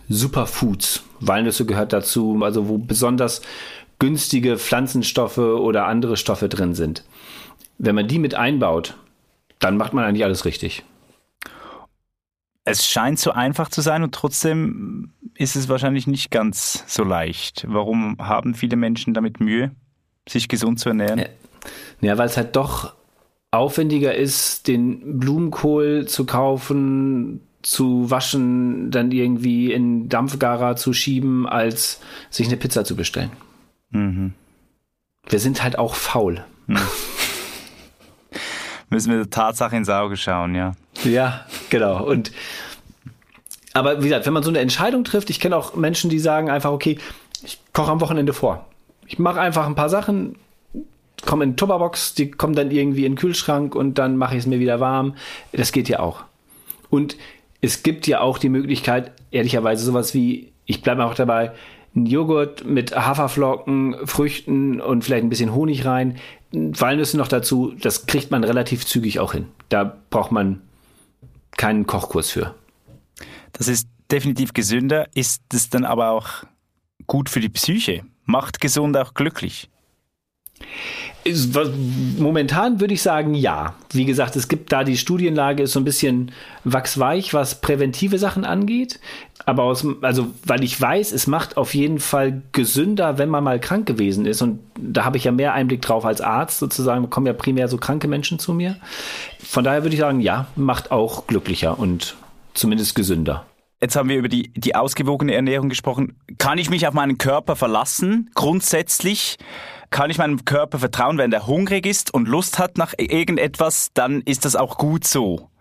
[0.10, 3.42] Superfoods, Walnüsse gehört dazu, also wo besonders
[4.00, 7.04] günstige Pflanzenstoffe oder andere Stoffe drin sind.
[7.78, 8.96] Wenn man die mit einbaut,
[9.60, 10.84] dann macht man eigentlich alles richtig.
[12.66, 17.66] Es scheint so einfach zu sein und trotzdem ist es wahrscheinlich nicht ganz so leicht.
[17.68, 19.72] Warum haben viele Menschen damit Mühe,
[20.28, 21.26] sich gesund zu ernähren?
[22.02, 22.94] Ja, weil es halt doch
[23.52, 32.00] aufwendiger ist, den Blumenkohl zu kaufen, zu waschen, dann irgendwie in Dampfgarer zu schieben, als
[32.30, 33.32] sich eine Pizza zu bestellen.
[33.90, 34.34] Mhm.
[35.28, 36.44] Wir sind halt auch faul.
[36.68, 36.78] Mhm.
[38.92, 40.74] Müssen wir der Tatsache ins Auge schauen, ja.
[41.04, 42.06] Ja, genau.
[42.06, 42.32] Und
[43.74, 46.52] aber wie gesagt, wenn man so eine Entscheidung trifft, ich kenne auch Menschen, die sagen
[46.52, 47.00] einfach, okay,
[47.44, 48.68] ich koche am Wochenende vor.
[49.08, 50.36] Ich mache einfach ein paar Sachen,
[51.26, 54.42] komme in die Tupperbox, die kommen dann irgendwie in den Kühlschrank und dann mache ich
[54.42, 55.16] es mir wieder warm.
[55.52, 56.24] Das geht ja auch.
[56.90, 57.18] Und
[57.62, 61.54] es gibt ja auch die Möglichkeit, ehrlicherweise sowas wie, ich bleibe auch dabei,
[61.96, 66.18] ein Joghurt mit Haferflocken, Früchten und vielleicht ein bisschen Honig rein,
[66.52, 69.48] Walnüsse noch dazu, das kriegt man relativ zügig auch hin.
[69.70, 70.62] Da braucht man
[71.52, 72.56] keinen Kochkurs für.
[73.54, 75.08] Das ist definitiv gesünder.
[75.16, 76.44] Ist es dann aber auch
[77.08, 78.04] gut für die Psyche?
[78.26, 79.70] Macht gesund auch glücklich?
[82.20, 83.74] Momentan würde ich sagen, ja.
[83.92, 86.32] Wie gesagt, es gibt da die Studienlage ist so ein bisschen
[86.64, 89.00] wachsweich, was präventive Sachen angeht.
[89.46, 93.60] Aber aus, also, weil ich weiß, es macht auf jeden Fall gesünder, wenn man mal
[93.60, 94.42] krank gewesen ist.
[94.42, 97.10] Und da habe ich ja mehr Einblick drauf als Arzt sozusagen.
[97.10, 98.78] Kommen ja primär so kranke Menschen zu mir.
[99.40, 102.16] Von daher würde ich sagen, ja, macht auch glücklicher und
[102.54, 103.46] zumindest gesünder.
[103.86, 106.20] Jetzt haben wir über die, die ausgewogene Ernährung gesprochen.
[106.40, 108.32] Kann ich mich auf meinen Körper verlassen?
[108.34, 109.38] Grundsätzlich
[109.92, 114.22] kann ich meinem Körper vertrauen, wenn er hungrig ist und Lust hat nach irgendetwas, dann
[114.22, 115.52] ist das auch gut so.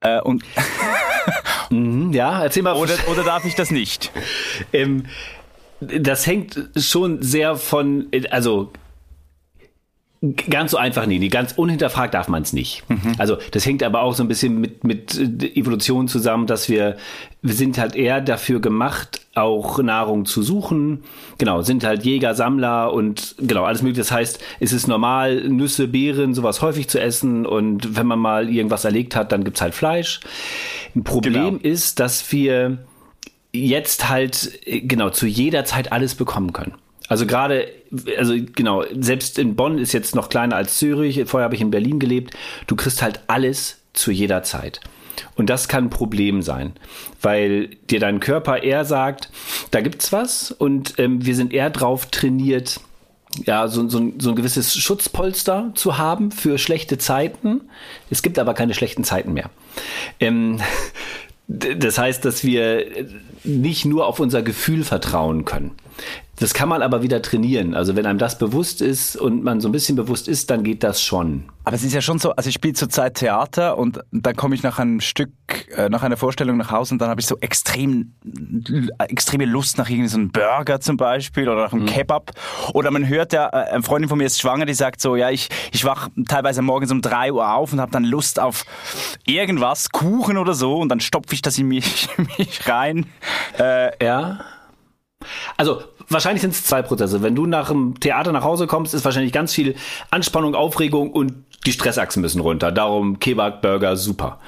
[0.00, 0.42] Äh, und
[1.70, 2.74] mhm, ja, erzähl mal.
[2.74, 4.10] Oder, oder darf ich das nicht?
[4.72, 5.06] ähm,
[5.80, 8.72] das hängt schon sehr von, also
[10.48, 11.28] Ganz so einfach nie.
[11.28, 12.84] Ganz unhinterfragt darf man es nicht.
[12.88, 13.12] Mhm.
[13.18, 15.14] Also das hängt aber auch so ein bisschen mit, mit
[15.54, 16.96] Evolution zusammen, dass wir,
[17.42, 21.02] wir sind halt eher dafür gemacht, auch Nahrung zu suchen.
[21.36, 24.00] Genau, sind halt Jäger, Sammler und genau, alles mögliche.
[24.00, 28.48] Das heißt, es ist normal, Nüsse, Beeren, sowas häufig zu essen und wenn man mal
[28.48, 30.20] irgendwas erlegt hat, dann gibt's halt Fleisch.
[30.94, 31.74] Ein Problem genau.
[31.74, 32.78] ist, dass wir
[33.52, 36.74] jetzt halt genau zu jeder Zeit alles bekommen können.
[37.08, 37.68] Also gerade,
[38.18, 41.22] also genau, selbst in Bonn ist jetzt noch kleiner als Zürich.
[41.26, 42.34] Vorher habe ich in Berlin gelebt.
[42.66, 44.80] Du kriegst halt alles zu jeder Zeit.
[45.34, 46.72] Und das kann ein Problem sein,
[47.22, 49.30] weil dir dein Körper eher sagt,
[49.70, 52.80] da gibt's was und ähm, wir sind eher drauf trainiert,
[53.44, 57.62] ja, so, so, so ein gewisses Schutzpolster zu haben für schlechte Zeiten.
[58.10, 59.50] Es gibt aber keine schlechten Zeiten mehr.
[60.20, 60.60] Ähm,
[61.48, 62.86] das heißt, dass wir
[63.44, 65.72] nicht nur auf unser Gefühl vertrauen können.
[66.38, 67.74] Das kann man aber wieder trainieren.
[67.74, 70.82] Also wenn einem das bewusst ist und man so ein bisschen bewusst ist, dann geht
[70.82, 71.44] das schon.
[71.64, 74.62] Aber es ist ja schon so, also ich spiele zurzeit Theater und dann komme ich
[74.62, 75.30] nach einem Stück,
[75.74, 78.12] äh, nach einer Vorstellung nach Hause und dann habe ich so extrem,
[79.08, 81.86] extreme Lust nach irgendwie so Burger zum Beispiel oder nach einem mhm.
[81.86, 82.32] Kebab.
[82.74, 85.30] Oder man hört ja, äh, eine Freundin von mir ist schwanger, die sagt so, ja,
[85.30, 88.66] ich, ich wach teilweise morgens um drei Uhr auf und habe dann Lust auf
[89.24, 93.06] irgendwas, Kuchen oder so und dann stopfe ich das in mich, mich rein.
[93.58, 94.40] Äh, ja.
[95.56, 97.22] Also wahrscheinlich sind es zwei Prozesse.
[97.22, 99.74] Wenn du nach dem Theater nach Hause kommst, ist wahrscheinlich ganz viel
[100.10, 101.34] Anspannung, Aufregung und
[101.66, 102.70] die Stressachsen müssen runter.
[102.70, 104.38] Darum Kebab, Burger, super.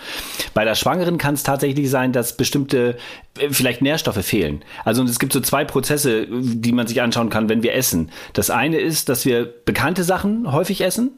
[0.55, 2.97] Bei der Schwangeren kann es tatsächlich sein, dass bestimmte
[3.39, 4.65] äh, vielleicht Nährstoffe fehlen.
[4.85, 8.11] Also es gibt so zwei Prozesse, die man sich anschauen kann, wenn wir essen.
[8.33, 11.11] Das eine ist, dass wir bekannte Sachen häufig essen.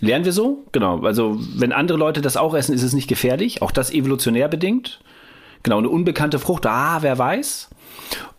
[0.00, 0.64] Lernen wir so?
[0.72, 1.00] Genau.
[1.02, 3.62] Also wenn andere Leute das auch essen, ist es nicht gefährlich.
[3.62, 5.00] Auch das evolutionär bedingt.
[5.62, 7.70] Genau, eine unbekannte Frucht, ah, wer weiß.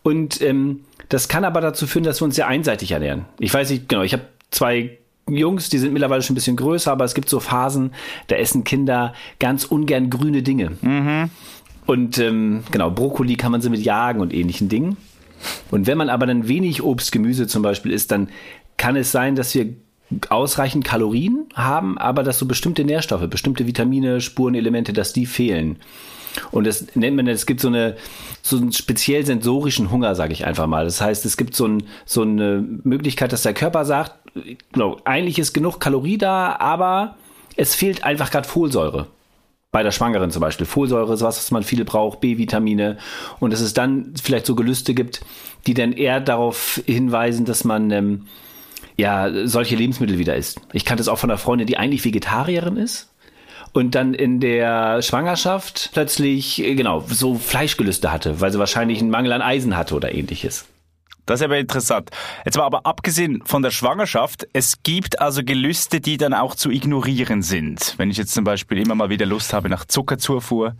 [0.02, 3.26] Und ähm, das kann aber dazu führen, dass wir uns sehr einseitig ernähren.
[3.38, 4.98] Ich weiß nicht, genau, ich habe zwei
[5.28, 7.92] Jungs, die sind mittlerweile schon ein bisschen größer, aber es gibt so Phasen,
[8.28, 10.72] da essen Kinder ganz ungern grüne Dinge.
[10.80, 11.30] Mhm.
[11.86, 14.96] Und ähm, genau, Brokkoli kann man sie mit jagen und ähnlichen Dingen.
[15.70, 18.28] Und wenn man aber dann wenig Obst, Gemüse zum Beispiel isst, dann
[18.76, 19.74] kann es sein, dass wir
[20.28, 25.78] ausreichend Kalorien haben, aber dass so bestimmte Nährstoffe, bestimmte Vitamine, Spurenelemente, dass die fehlen.
[26.50, 27.96] Und das nennt man, es gibt so eine
[28.46, 30.84] so einen speziell sensorischen Hunger, sage ich einfach mal.
[30.84, 34.12] Das heißt, es gibt so, ein, so eine Möglichkeit, dass der Körper sagt,
[34.72, 37.16] genau, eigentlich ist genug Kalorie da, aber
[37.56, 39.08] es fehlt einfach gerade Folsäure.
[39.72, 40.64] Bei der Schwangeren zum Beispiel.
[40.64, 42.98] Folsäure ist was, was man viel braucht, B-Vitamine.
[43.40, 45.20] Und dass es dann vielleicht so Gelüste gibt,
[45.66, 48.26] die dann eher darauf hinweisen, dass man ähm,
[48.96, 50.60] ja solche Lebensmittel wieder isst.
[50.72, 53.10] Ich kannte es auch von einer Freundin, die eigentlich Vegetarierin ist
[53.76, 59.10] und dann in der Schwangerschaft plötzlich, äh, genau, so Fleischgelüste hatte, weil sie wahrscheinlich einen
[59.10, 60.66] Mangel an Eisen hatte oder ähnliches.
[61.26, 62.10] Das ist aber interessant.
[62.44, 66.70] Jetzt war aber abgesehen von der Schwangerschaft, es gibt also Gelüste, die dann auch zu
[66.70, 67.94] ignorieren sind.
[67.96, 70.76] Wenn ich jetzt zum Beispiel immer mal wieder Lust habe nach Zuckerzufuhr.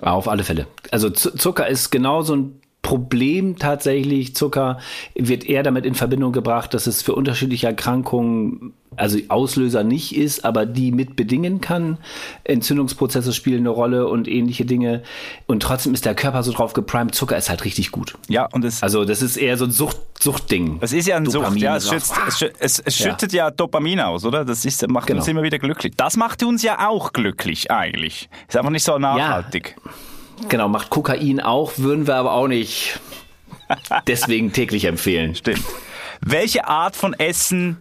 [0.00, 0.66] Auf alle Fälle.
[0.90, 4.78] Also Zucker ist genau so ein Problem tatsächlich, Zucker
[5.14, 10.44] wird eher damit in Verbindung gebracht, dass es für unterschiedliche Erkrankungen, also Auslöser nicht ist,
[10.44, 11.98] aber die mit bedingen kann.
[12.42, 15.04] Entzündungsprozesse spielen eine Rolle und ähnliche Dinge.
[15.46, 18.14] Und trotzdem ist der Körper so drauf geprimed, Zucker ist halt richtig gut.
[18.28, 18.82] Ja, und es.
[18.82, 20.78] Also, das ist eher so ein Sucht, Suchtding.
[20.80, 21.76] Es ist ja ein Dopamin Sucht, ja.
[21.76, 23.46] Es, schützt, es, es, es schüttet ja.
[23.46, 23.50] ja.
[23.52, 24.44] Dopamin aus, oder?
[24.44, 25.20] Das ist, macht genau.
[25.20, 25.94] uns immer wieder glücklich.
[25.96, 28.28] Das macht uns ja auch glücklich, eigentlich.
[28.48, 29.76] Ist einfach nicht so nachhaltig.
[29.84, 29.92] Ja.
[30.48, 33.00] Genau, macht Kokain auch, würden wir aber auch nicht
[34.06, 35.34] deswegen täglich empfehlen.
[35.34, 35.62] Stimmt.
[36.20, 37.78] Welche Art von Essen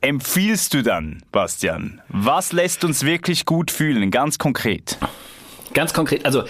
[0.00, 2.00] empfiehlst du dann, Bastian?
[2.08, 4.98] Was lässt uns wirklich gut fühlen, ganz konkret?
[5.72, 6.44] Ganz konkret, also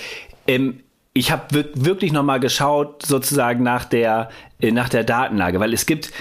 [0.46, 0.81] ähm,
[1.12, 6.12] ich habe wirklich nochmal geschaut, sozusagen nach der, äh, nach der Datenlage, weil es gibt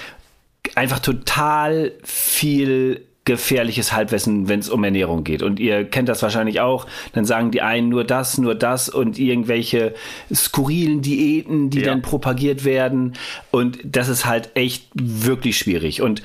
[0.76, 5.44] einfach total viel gefährliches Halbwissen, wenn es um Ernährung geht.
[5.44, 6.88] Und ihr kennt das wahrscheinlich auch.
[7.14, 9.94] Dann sagen die einen nur das, nur das und irgendwelche
[10.34, 11.86] skurrilen Diäten, die ja.
[11.86, 13.14] dann propagiert werden.
[13.52, 16.02] Und das ist halt echt wirklich schwierig.
[16.02, 16.22] Und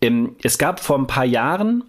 [0.00, 1.84] ähm, es gab vor ein paar Jahren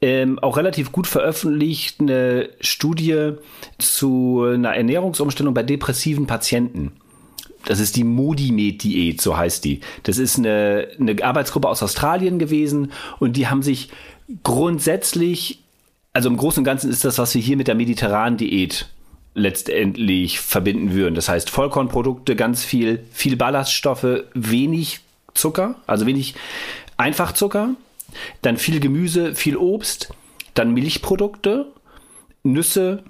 [0.00, 3.32] ähm, auch relativ gut veröffentlicht eine Studie
[3.78, 6.92] zu einer Ernährungsumstellung bei depressiven Patienten
[7.64, 9.80] das ist die Modimed-Diät, so heißt die.
[10.02, 13.90] Das ist eine, eine Arbeitsgruppe aus Australien gewesen und die haben sich
[14.42, 15.62] grundsätzlich,
[16.12, 18.88] also im Großen und Ganzen ist das, was wir hier mit der mediterranen Diät
[19.34, 21.14] letztendlich verbinden würden.
[21.14, 25.00] Das heißt Vollkornprodukte, ganz viel, viel Ballaststoffe, wenig
[25.34, 26.34] Zucker, also wenig
[26.96, 27.70] Einfachzucker,
[28.42, 30.12] dann viel Gemüse, viel Obst,
[30.54, 31.72] dann Milchprodukte,
[32.42, 33.04] Nüsse,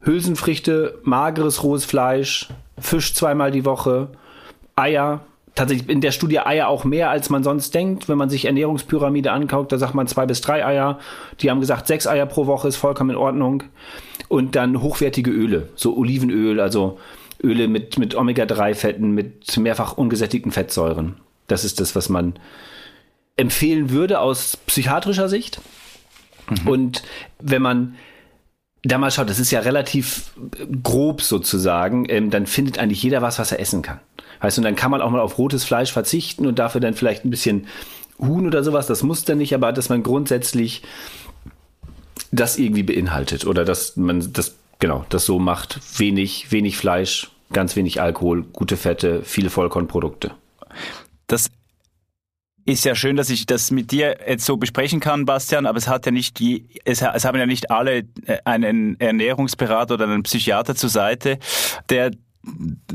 [0.00, 4.08] Hülsenfrüchte, mageres rohes Fleisch, Fisch zweimal die Woche,
[4.76, 5.20] Eier.
[5.54, 8.08] Tatsächlich in der Studie Eier auch mehr, als man sonst denkt.
[8.08, 10.98] Wenn man sich Ernährungspyramide anguckt, da sagt man zwei bis drei Eier.
[11.40, 13.62] Die haben gesagt, sechs Eier pro Woche ist vollkommen in Ordnung.
[14.28, 16.98] Und dann hochwertige Öle, so Olivenöl, also
[17.40, 21.18] Öle mit, mit Omega-3-Fetten, mit mehrfach ungesättigten Fettsäuren.
[21.46, 22.34] Das ist das, was man
[23.36, 25.60] empfehlen würde aus psychiatrischer Sicht.
[26.48, 26.68] Mhm.
[26.68, 27.02] Und
[27.38, 27.94] wenn man
[28.84, 30.32] da mal schaut, das ist ja relativ
[30.82, 34.00] grob sozusagen, ähm, dann findet eigentlich jeder was, was er essen kann.
[34.40, 36.94] Weißt du, und dann kann man auch mal auf rotes Fleisch verzichten und dafür dann
[36.94, 37.66] vielleicht ein bisschen
[38.18, 40.82] Huhn oder sowas, das muss dann nicht, aber dass man grundsätzlich
[42.30, 45.80] das irgendwie beinhaltet oder dass man das, genau, das so macht.
[45.98, 50.32] Wenig, wenig Fleisch, ganz wenig Alkohol, gute Fette, viele Vollkornprodukte.
[51.26, 51.50] Das
[52.66, 55.88] ist ja schön, dass ich das mit dir jetzt so besprechen kann, Bastian, aber es
[55.88, 60.22] hat ja nicht je, es, es haben ja nicht alle äh, einen Ernährungsberater oder einen
[60.22, 61.38] Psychiater zur Seite,
[61.90, 62.12] der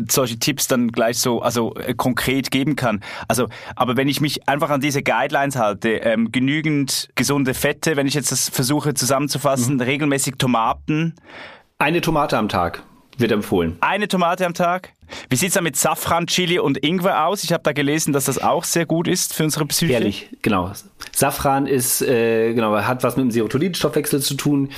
[0.09, 3.01] solche Tipps dann gleich so also äh, konkret geben kann.
[3.27, 8.07] Also, aber wenn ich mich einfach an diese Guidelines halte, ähm, genügend gesunde Fette, wenn
[8.07, 9.81] ich jetzt das versuche zusammenzufassen, mhm.
[9.81, 11.15] regelmäßig Tomaten.
[11.79, 12.83] Eine Tomate am Tag
[13.19, 13.77] wird empfohlen.
[13.81, 14.93] Eine Tomate am Tag?
[15.29, 17.43] Wie sieht's da mit Safran, Chili und Ingwer aus?
[17.43, 19.93] Ich habe da gelesen, dass das auch sehr gut ist für unsere Psyche.
[19.93, 20.71] Ehrlich, genau.
[21.15, 24.69] Safran ist äh, genau hat was mit dem Serotoninstoffwechsel zu tun.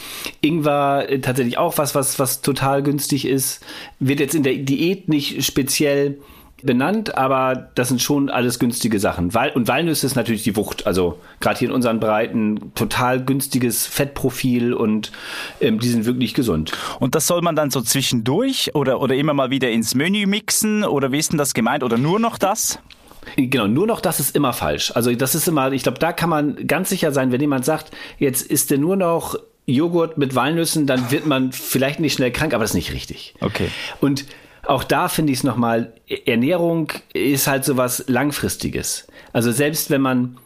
[0.42, 3.62] Ingwer äh, tatsächlich auch was, was was total günstig ist.
[4.00, 6.18] Wird jetzt in der Diät nicht speziell
[6.64, 9.34] benannt, aber das sind schon alles günstige Sachen.
[9.34, 10.88] Wal und Walnüsse ist natürlich die Wucht.
[10.88, 15.12] Also gerade hier in unseren Breiten total günstiges Fettprofil und
[15.60, 16.72] ähm, die sind wirklich gesund.
[17.00, 20.84] Und das soll man dann so zwischendurch oder, oder immer mal wieder ins Menü mixen
[20.84, 22.80] oder wie ist denn das gemeint oder nur noch das?
[23.36, 24.92] Genau, nur noch das ist immer falsch.
[24.96, 27.92] Also das ist immer, ich glaube, da kann man ganz sicher sein, wenn jemand sagt,
[28.18, 32.54] jetzt ist der nur noch Joghurt mit Walnüssen, dann wird man vielleicht nicht schnell krank,
[32.54, 33.36] aber das ist nicht richtig.
[33.40, 33.70] Okay.
[34.00, 34.26] Und
[34.72, 35.94] auch da finde ich es nochmal,
[36.26, 39.08] Ernährung ist halt so was Langfristiges.
[39.34, 40.38] Also selbst wenn man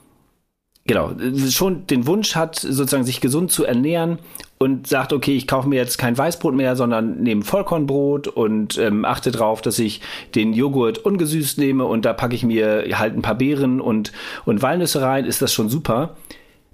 [0.86, 1.12] genau,
[1.50, 4.18] schon den Wunsch hat, sozusagen sich gesund zu ernähren
[4.58, 9.06] und sagt, okay, ich kaufe mir jetzt kein Weißbrot mehr, sondern nehme Vollkornbrot und ähm,
[9.06, 10.02] achte darauf, dass ich
[10.34, 14.12] den Joghurt ungesüßt nehme und da packe ich mir halt ein paar Beeren und,
[14.46, 16.16] und Walnüsse rein, ist das schon super.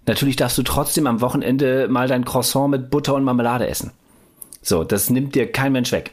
[0.08, 3.92] Natürlich darfst du trotzdem am Wochenende mal dein Croissant mit Butter und Marmelade essen.
[4.62, 6.12] So, das nimmt dir kein Mensch weg.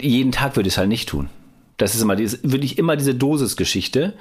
[0.00, 1.28] Jeden Tag würde ich es halt nicht tun.
[1.76, 4.12] Das ist immer dieses, wirklich immer diese Dosisgeschichte,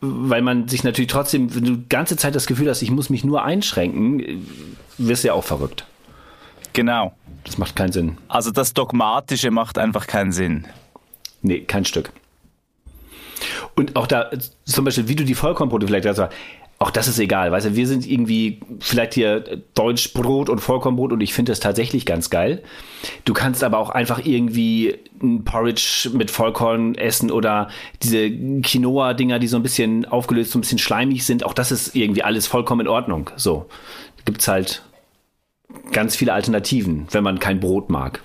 [0.00, 3.08] weil man sich natürlich trotzdem, wenn du die ganze Zeit das Gefühl hast, ich muss
[3.08, 4.46] mich nur einschränken,
[4.98, 5.86] wirst du ja auch verrückt.
[6.74, 7.14] Genau.
[7.44, 8.18] Das macht keinen Sinn.
[8.28, 10.66] Also das Dogmatische macht einfach keinen Sinn.
[11.40, 12.12] Nee, kein Stück.
[13.74, 14.30] Und auch da,
[14.64, 16.30] zum Beispiel, wie du die Vollkornbrote vielleicht hast,
[16.80, 17.50] auch das ist egal.
[17.50, 19.40] Weißt du, wir sind irgendwie vielleicht hier
[19.74, 22.62] Deutschbrot und Vollkornbrot und ich finde das tatsächlich ganz geil.
[23.24, 27.68] Du kannst aber auch einfach irgendwie ein Porridge mit Vollkorn essen oder
[28.02, 31.44] diese Quinoa-Dinger, die so ein bisschen aufgelöst, so ein bisschen schleimig sind.
[31.44, 33.30] Auch das ist irgendwie alles vollkommen in Ordnung.
[33.34, 33.66] So.
[34.24, 34.82] Gibt es halt
[35.90, 38.22] ganz viele Alternativen, wenn man kein Brot mag.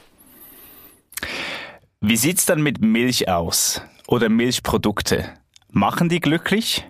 [2.01, 3.81] Wie sieht's dann mit Milch aus?
[4.07, 5.25] Oder Milchprodukte?
[5.71, 6.85] Machen die glücklich?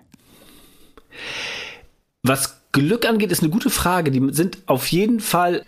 [2.24, 4.10] Was Glück angeht, ist eine gute Frage.
[4.10, 5.64] Die sind auf jeden Fall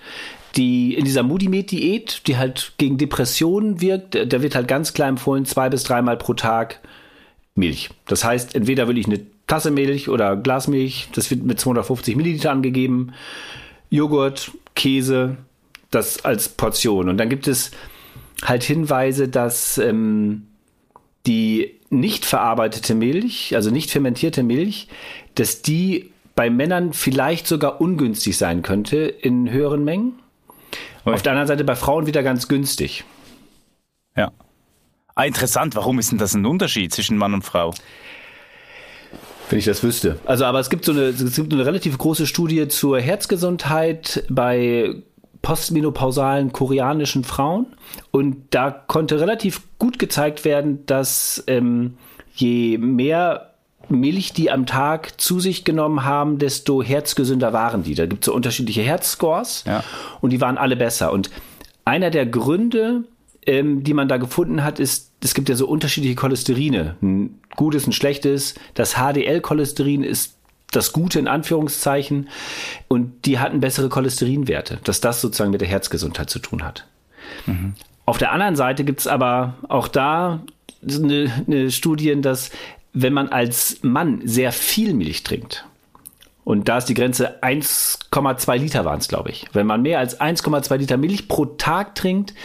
[0.55, 5.45] die in dieser Moody-Med-Diät, die halt gegen Depressionen wirkt, da wird halt ganz klar empfohlen,
[5.45, 6.79] zwei bis dreimal pro Tag
[7.55, 7.89] Milch.
[8.07, 12.51] Das heißt, entweder will ich eine Tasse Milch oder Glasmilch, das wird mit 250 Milliliter
[12.51, 13.13] angegeben,
[13.89, 15.37] Joghurt, Käse,
[15.91, 17.09] das als Portion.
[17.09, 17.71] Und dann gibt es
[18.43, 20.47] halt Hinweise, dass ähm,
[21.27, 24.87] die nicht verarbeitete Milch, also nicht fermentierte Milch,
[25.35, 30.19] dass die bei Männern vielleicht sogar ungünstig sein könnte in höheren Mengen.
[31.03, 31.15] Okay.
[31.15, 33.03] Auf der anderen Seite bei Frauen wieder ganz günstig.
[34.15, 34.31] Ja.
[35.15, 35.75] Ah, interessant.
[35.75, 37.73] Warum ist denn das ein Unterschied zwischen Mann und Frau?
[39.49, 40.19] Wenn ich das wüsste.
[40.25, 44.95] Also, aber es gibt so eine, es gibt eine relativ große Studie zur Herzgesundheit bei
[45.41, 47.67] postmenopausalen koreanischen Frauen.
[48.11, 51.97] Und da konnte relativ gut gezeigt werden, dass ähm,
[52.33, 53.54] je mehr
[53.91, 57.95] Milch die am Tag zu sich genommen haben, desto herzgesünder waren die.
[57.95, 59.83] Da gibt es so unterschiedliche Herzscores ja.
[60.21, 61.11] und die waren alle besser.
[61.11, 61.29] Und
[61.85, 63.03] einer der Gründe,
[63.45, 66.95] ähm, die man da gefunden hat, ist, es gibt ja so unterschiedliche Cholesterine.
[67.01, 68.55] Ein gutes, ein schlechtes.
[68.73, 70.35] Das HDL-Cholesterin ist
[70.71, 72.29] das Gute in Anführungszeichen.
[72.87, 76.87] Und die hatten bessere Cholesterinwerte, dass das sozusagen mit der Herzgesundheit zu tun hat.
[77.45, 77.73] Mhm.
[78.05, 80.41] Auf der anderen Seite gibt es aber auch da
[80.87, 82.51] eine, eine Studien, dass
[82.95, 85.65] wenn man als Mann sehr viel Milch trinkt,
[86.45, 89.47] und da ist die Grenze 1,2 Liter waren es, glaube ich.
[89.53, 92.35] Wenn man mehr als 1,2 Liter Milch pro Tag trinkt,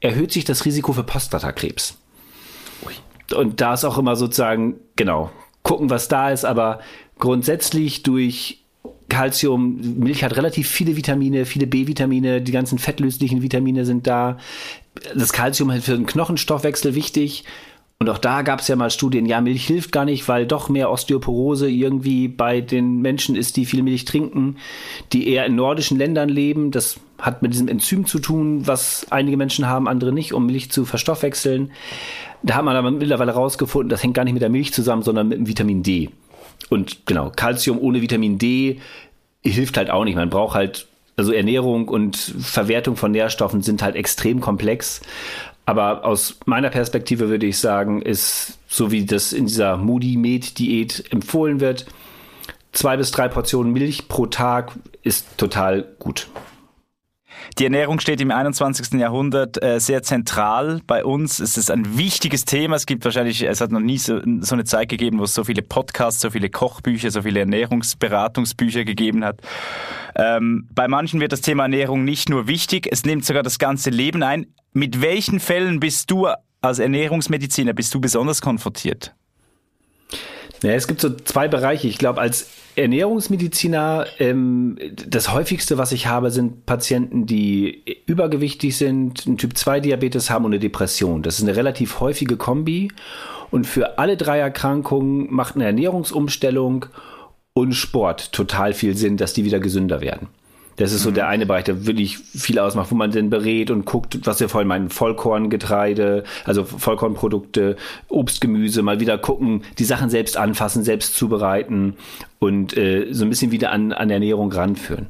[0.00, 1.98] erhöht sich das Risiko für Prostatakrebs.
[3.34, 5.30] Und da ist auch immer sozusagen, genau,
[5.64, 6.80] gucken, was da ist, aber
[7.18, 8.62] grundsätzlich durch
[9.08, 14.38] Calcium, Milch hat relativ viele Vitamine, viele B-Vitamine, die ganzen fettlöslichen Vitamine sind da.
[15.14, 17.44] Das Calcium ist für den Knochenstoffwechsel wichtig.
[18.00, 20.68] Und auch da gab es ja mal Studien, ja, Milch hilft gar nicht, weil doch
[20.68, 24.56] mehr Osteoporose irgendwie bei den Menschen ist, die viel Milch trinken,
[25.12, 26.70] die eher in nordischen Ländern leben.
[26.70, 30.70] Das hat mit diesem Enzym zu tun, was einige Menschen haben, andere nicht, um Milch
[30.70, 31.72] zu verstoffwechseln.
[32.44, 35.26] Da hat man aber mittlerweile rausgefunden, das hängt gar nicht mit der Milch zusammen, sondern
[35.26, 36.10] mit dem Vitamin D.
[36.68, 38.78] Und genau, Calcium ohne Vitamin D
[39.42, 40.14] hilft halt auch nicht.
[40.14, 40.86] Man braucht halt
[41.18, 45.00] also Ernährung und Verwertung von Nährstoffen sind halt extrem komplex.
[45.68, 51.60] Aber aus meiner Perspektive würde ich sagen, ist, so wie das in dieser Moody-Med-Diät empfohlen
[51.60, 51.84] wird,
[52.72, 56.28] zwei bis drei Portionen Milch pro Tag ist total gut.
[57.58, 58.98] Die Ernährung steht im 21.
[59.00, 61.38] Jahrhundert äh, sehr zentral bei uns.
[61.40, 62.76] Es ist ein wichtiges Thema.
[62.76, 65.44] Es gibt wahrscheinlich, es hat noch nie so, so eine Zeit gegeben, wo es so
[65.44, 69.40] viele Podcasts, so viele Kochbücher, so viele Ernährungsberatungsbücher gegeben hat.
[70.14, 73.90] Ähm, bei manchen wird das Thema Ernährung nicht nur wichtig, es nimmt sogar das ganze
[73.90, 74.46] Leben ein.
[74.72, 76.28] Mit welchen Fällen bist du
[76.60, 79.14] als Ernährungsmediziner bist du besonders konfrontiert?
[80.62, 81.86] Ja, es gibt so zwei Bereiche.
[81.88, 84.76] Ich glaube, als Ernährungsmediziner, ähm,
[85.08, 90.60] das häufigste, was ich habe, sind Patienten, die übergewichtig sind, einen Typ-2-Diabetes haben und eine
[90.60, 91.22] Depression.
[91.22, 92.90] Das ist eine relativ häufige Kombi.
[93.50, 96.86] Und für alle drei Erkrankungen macht eine Ernährungsumstellung
[97.54, 100.28] und Sport total viel Sinn, dass die wieder gesünder werden.
[100.78, 101.14] Das ist so mhm.
[101.14, 104.48] der eine Bereich, der wirklich viel ausmacht, wo man dann berät und guckt, was wir
[104.48, 107.76] vorhin meinen, Vollkorngetreide, also Vollkornprodukte,
[108.08, 111.94] Obst, Gemüse, mal wieder gucken, die Sachen selbst anfassen, selbst zubereiten
[112.38, 115.08] und äh, so ein bisschen wieder an, an Ernährung ranführen.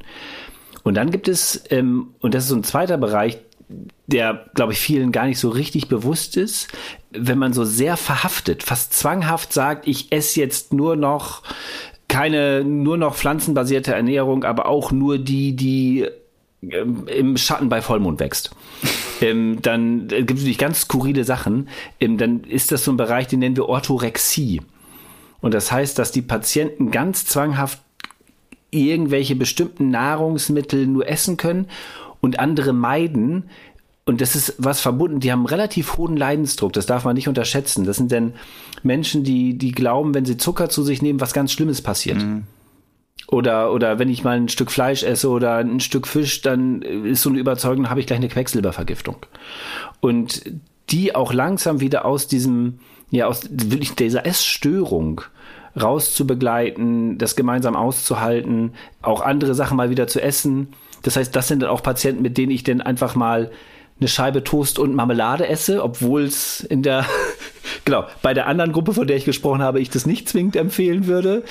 [0.83, 3.39] Und dann gibt es, ähm, und das ist so ein zweiter Bereich,
[4.07, 6.69] der, glaube ich, vielen gar nicht so richtig bewusst ist,
[7.11, 11.43] wenn man so sehr verhaftet, fast zwanghaft sagt, ich esse jetzt nur noch
[12.09, 16.07] keine nur noch pflanzenbasierte Ernährung, aber auch nur die, die
[16.63, 18.51] ähm, im Schatten bei Vollmond wächst.
[19.21, 21.69] ähm, dann äh, gibt es natürlich ganz skurrile Sachen.
[22.01, 24.63] Ähm, dann ist das so ein Bereich, den nennen wir Orthorexie.
[25.41, 27.81] Und das heißt, dass die Patienten ganz zwanghaft
[28.71, 31.69] irgendwelche bestimmten Nahrungsmittel nur essen können
[32.21, 33.45] und andere meiden.
[34.09, 37.85] Und das ist was verbunden, die haben relativ hohen Leidensdruck, das darf man nicht unterschätzen.
[37.85, 38.33] Das sind denn
[38.83, 42.17] Menschen, die, die glauben, wenn sie Zucker zu sich nehmen, was ganz Schlimmes passiert.
[42.17, 42.45] Mhm.
[43.27, 47.21] Oder, oder wenn ich mal ein Stück Fleisch esse oder ein Stück Fisch, dann ist
[47.21, 49.17] so eine Überzeugung, dann habe ich gleich eine Quecksilbervergiftung.
[50.01, 50.43] Und
[50.89, 52.79] die auch langsam wieder aus diesem,
[53.11, 55.21] ja, aus wirklich dieser Essstörung
[55.79, 60.69] rauszubegleiten, das gemeinsam auszuhalten, auch andere Sachen mal wieder zu essen.
[61.03, 63.51] Das heißt, das sind dann auch Patienten, mit denen ich dann einfach mal
[64.01, 67.05] eine Scheibe Toast und Marmelade esse, obwohl es in der,
[67.85, 71.07] genau, bei der anderen Gruppe, von der ich gesprochen habe, ich das nicht zwingend empfehlen
[71.07, 71.45] würde.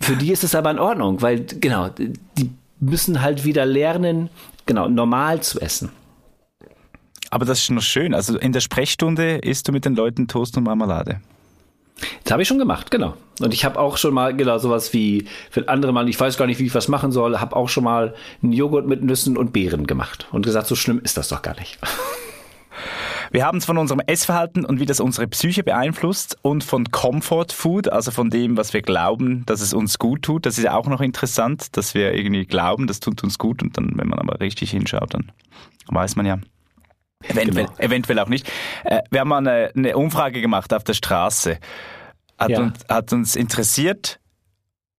[0.00, 4.30] Für die ist es aber in Ordnung, weil, genau, die müssen halt wieder lernen,
[4.66, 5.90] genau, normal zu essen.
[7.30, 8.14] Aber das ist schon schön.
[8.14, 11.20] Also in der Sprechstunde isst du mit den Leuten Toast und Marmelade.
[12.24, 13.14] Das habe ich schon gemacht, genau.
[13.40, 16.46] Und ich habe auch schon mal, genau, sowas wie, wenn andere mal, ich weiß gar
[16.46, 19.52] nicht, wie ich was machen soll, habe auch schon mal einen Joghurt mit Nüssen und
[19.52, 21.78] Beeren gemacht und gesagt, so schlimm ist das doch gar nicht.
[23.30, 27.48] Wir haben es von unserem Essverhalten und wie das unsere Psyche beeinflusst und von Comfort
[27.52, 30.46] Food, also von dem, was wir glauben, dass es uns gut tut.
[30.46, 33.76] Das ist ja auch noch interessant, dass wir irgendwie glauben, das tut uns gut und
[33.76, 35.30] dann, wenn man aber richtig hinschaut, dann
[35.88, 36.38] weiß man ja,
[37.24, 37.78] Eventuell, genau.
[37.78, 38.50] eventuell auch nicht.
[38.84, 41.58] Äh, wir haben mal eine, eine, Umfrage gemacht auf der Straße.
[42.38, 42.60] Hat, ja.
[42.60, 44.20] uns, hat uns interessiert,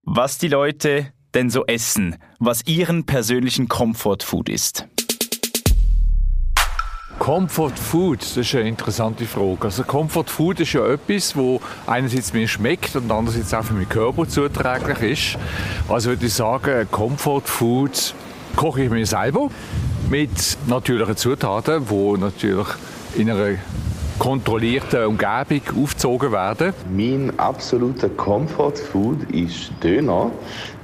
[0.04, 4.88] was die Leute denn so essen, was ihren persönlichen Comfort Food ist.
[7.20, 9.66] Comfort Food, das ist eine interessante Frage.
[9.66, 13.90] Also Comfort Food ist ja etwas, wo einerseits mir schmeckt und andererseits auch für meinen
[13.90, 15.38] Körper zuträglich ist.
[15.90, 18.16] Also würde ich sagen, Comfort Food
[18.60, 19.50] koche ich mir selber
[20.10, 22.68] mit natürlichen Zutaten, die natürlich
[23.16, 23.56] in einer
[24.18, 26.74] kontrollierten Umgebung aufgezogen werden.
[26.94, 30.30] Mein absoluter Comfort Food ist Döner.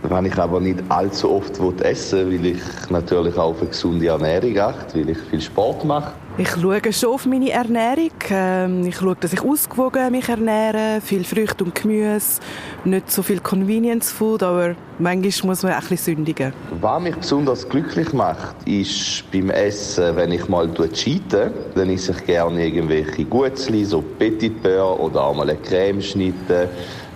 [0.03, 4.07] Wenn ich aber nicht allzu oft essen will, weil ich natürlich auch auf eine gesunde
[4.07, 6.13] Ernährung achte, weil ich viel Sport mache.
[6.37, 8.11] Ich schaue schon auf meine Ernährung.
[8.29, 12.41] Ähm, ich schaue, dass ich ausgewogen mich ernähre, viel Früchte und Gemüse,
[12.83, 16.51] nicht so viel Convenience Food, aber manchmal muss man auch ein bisschen sündigen.
[16.81, 22.25] Was mich besonders glücklich macht, ist beim Essen, wenn ich mal cheate, dann esse ich
[22.25, 26.67] gerne irgendwelche Gutzli, so Petit Beurre oder auch mal eine Cremeschnitte.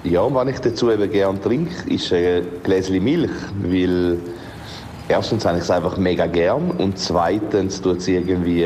[0.06, 3.32] Ja, und was ich dazu eben gerne trinke, ist ein Gläschen Milch,
[3.64, 4.18] weil
[5.10, 8.66] erstens habe ich es einfach mega gern und zweitens tut es irgendwie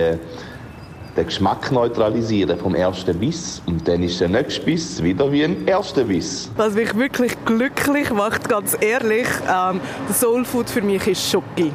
[1.16, 5.68] den Geschmack neutralisieren vom ersten Biss und dann ist der nächste Biss wieder wie ein
[5.68, 6.52] erster Biss.
[6.58, 9.80] Was mich wirklich glücklich macht, ganz ehrlich, ähm,
[10.12, 11.72] Soul Food für mich ist Schoki.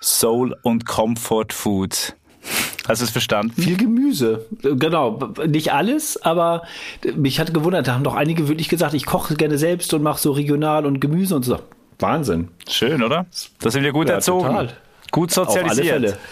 [0.00, 2.14] Soul und Comfort Food.
[2.86, 3.52] Hast du es verstanden?
[3.60, 4.46] Viel Gemüse.
[4.62, 5.18] Genau.
[5.46, 6.62] Nicht alles, aber
[7.16, 10.20] mich hat gewundert, da haben doch einige wirklich gesagt, ich koche gerne selbst und mache
[10.20, 11.58] so regional und Gemüse und so.
[11.98, 12.48] Wahnsinn.
[12.68, 13.26] Schön, oder?
[13.60, 14.48] Da sind wir gut ja, erzogen.
[14.48, 14.76] Total.
[15.10, 16.18] Gut sozialisiert.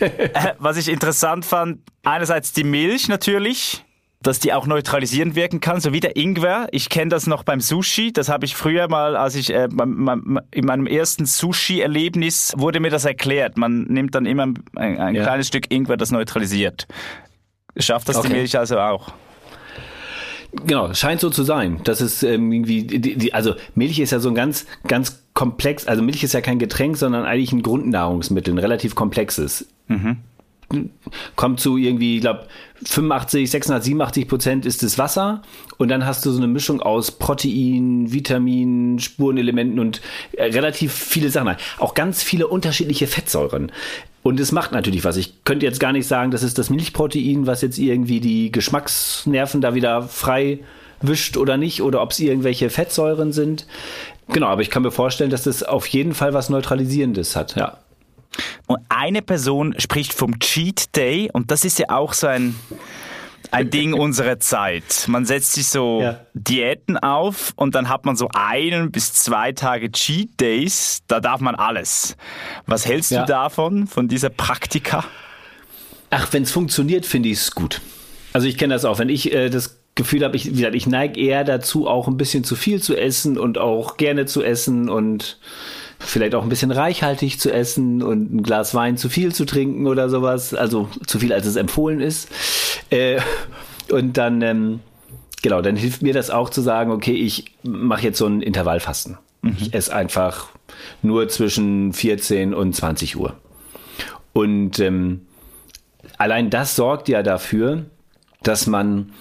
[0.00, 3.84] Äh, was ich interessant fand, einerseits die Milch natürlich,
[4.20, 6.66] dass die auch neutralisierend wirken kann, so wie der Ingwer.
[6.72, 8.12] Ich kenne das noch beim Sushi.
[8.12, 13.04] Das habe ich früher mal, als ich äh, in meinem ersten Sushi-Erlebnis wurde mir das
[13.04, 13.56] erklärt.
[13.56, 15.22] Man nimmt dann immer ein, ein ja.
[15.22, 16.88] kleines Stück Ingwer, das neutralisiert.
[17.76, 18.28] Schafft das okay.
[18.28, 19.12] die Milch also auch?
[20.66, 21.80] Genau, scheint so zu sein.
[21.84, 25.86] Das ist ähm, irgendwie, die, die, also Milch ist ja so ein ganz, ganz komplex,
[25.86, 29.66] also Milch ist ja kein Getränk, sondern eigentlich ein Grundnahrungsmittel, ein relativ komplexes.
[29.88, 30.18] Mhm.
[31.36, 32.46] Kommt zu irgendwie, ich glaube,
[32.84, 35.42] 85, 86, 87 Prozent ist das Wasser
[35.78, 40.00] und dann hast du so eine Mischung aus Protein, Vitaminen, Spurenelementen und
[40.32, 41.56] äh, relativ viele Sachen.
[41.78, 43.72] Auch ganz viele unterschiedliche Fettsäuren.
[44.22, 45.18] Und es macht natürlich was.
[45.18, 49.60] Ich könnte jetzt gar nicht sagen, das ist das Milchprotein, was jetzt irgendwie die Geschmacksnerven
[49.60, 50.60] da wieder frei
[51.02, 53.66] wischt oder nicht, oder ob es irgendwelche Fettsäuren sind.
[54.28, 57.78] Genau, aber ich kann mir vorstellen, dass das auf jeden Fall was Neutralisierendes hat, ja.
[58.66, 62.54] Und eine Person spricht vom Cheat Day und das ist ja auch so ein,
[63.50, 65.04] ein Ding unserer Zeit.
[65.06, 66.20] Man setzt sich so ja.
[66.34, 71.02] Diäten auf und dann hat man so einen bis zwei Tage Cheat Days.
[71.08, 72.16] Da darf man alles.
[72.66, 73.20] Was hältst ja.
[73.20, 75.04] du davon, von dieser Praktika?
[76.10, 77.80] Ach, wenn es funktioniert, finde ich es gut.
[78.32, 78.98] Also ich kenne das auch.
[78.98, 82.16] Wenn ich äh, das Gefühl habe, ich, wie gesagt, ich neige eher dazu, auch ein
[82.16, 85.38] bisschen zu viel zu essen und auch gerne zu essen und
[86.04, 89.86] vielleicht auch ein bisschen reichhaltig zu essen und ein Glas Wein zu viel zu trinken
[89.86, 90.54] oder sowas.
[90.54, 92.28] Also zu viel, als es empfohlen ist.
[92.90, 93.20] Äh,
[93.90, 94.80] und dann, ähm,
[95.42, 99.18] genau, dann hilft mir das auch zu sagen, okay, ich mache jetzt so ein Intervallfasten.
[99.42, 99.56] Mhm.
[99.58, 100.48] Ich esse einfach
[101.02, 103.34] nur zwischen 14 und 20 Uhr.
[104.32, 105.22] Und ähm,
[106.18, 107.84] allein das sorgt ja dafür,
[108.42, 109.12] dass man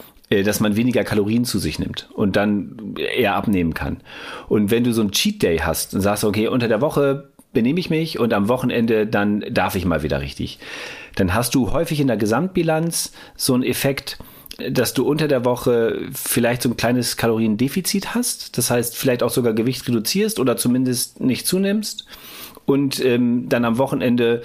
[0.41, 3.97] dass man weniger Kalorien zu sich nimmt und dann eher abnehmen kann.
[4.47, 7.79] Und wenn du so einen Cheat Day hast und sagst, okay, unter der Woche benehme
[7.79, 10.57] ich mich und am Wochenende dann darf ich mal wieder richtig,
[11.15, 14.17] dann hast du häufig in der Gesamtbilanz so einen Effekt,
[14.69, 19.29] dass du unter der Woche vielleicht so ein kleines Kaloriendefizit hast, das heißt vielleicht auch
[19.29, 22.05] sogar Gewicht reduzierst oder zumindest nicht zunimmst
[22.65, 24.43] und ähm, dann am Wochenende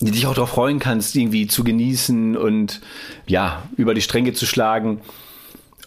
[0.00, 2.80] dich auch darauf freuen kannst, irgendwie zu genießen und
[3.26, 5.00] ja, über die Stränge zu schlagen.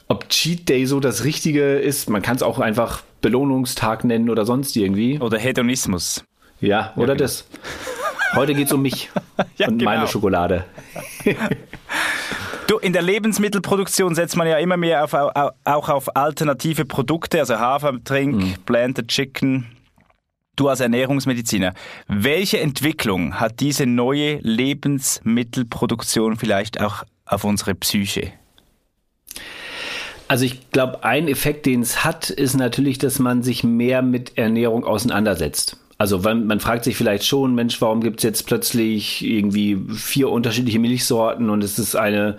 [0.08, 4.46] Ob Cheat Day so das Richtige ist, man kann es auch einfach Belohnungstag nennen oder
[4.46, 5.20] sonst irgendwie.
[5.20, 6.24] Oder Hedonismus.
[6.62, 7.24] Ja, oder ja, genau.
[7.24, 7.46] das.
[8.36, 9.10] Heute geht es um mich
[9.58, 9.92] ja, und genau.
[9.92, 10.66] meine Schokolade.
[12.68, 17.58] Du, in der Lebensmittelproduktion setzt man ja immer mehr auf, auch auf alternative Produkte, also
[17.58, 18.56] Hafertrink, mhm.
[18.66, 19.77] Blended Chicken.
[20.58, 21.74] Du als Ernährungsmediziner,
[22.08, 28.34] welche Entwicklung hat diese neue Lebensmittelproduktion vielleicht auch auf unsere Psyche?
[30.28, 34.38] Also ich glaube, ein Effekt, den es hat, ist natürlich, dass man sich mehr mit
[34.38, 35.78] Ernährung auseinandersetzt.
[36.00, 40.30] Also man, man fragt sich vielleicht schon, Mensch, warum gibt es jetzt plötzlich irgendwie vier
[40.30, 42.38] unterschiedliche Milchsorten und es ist eine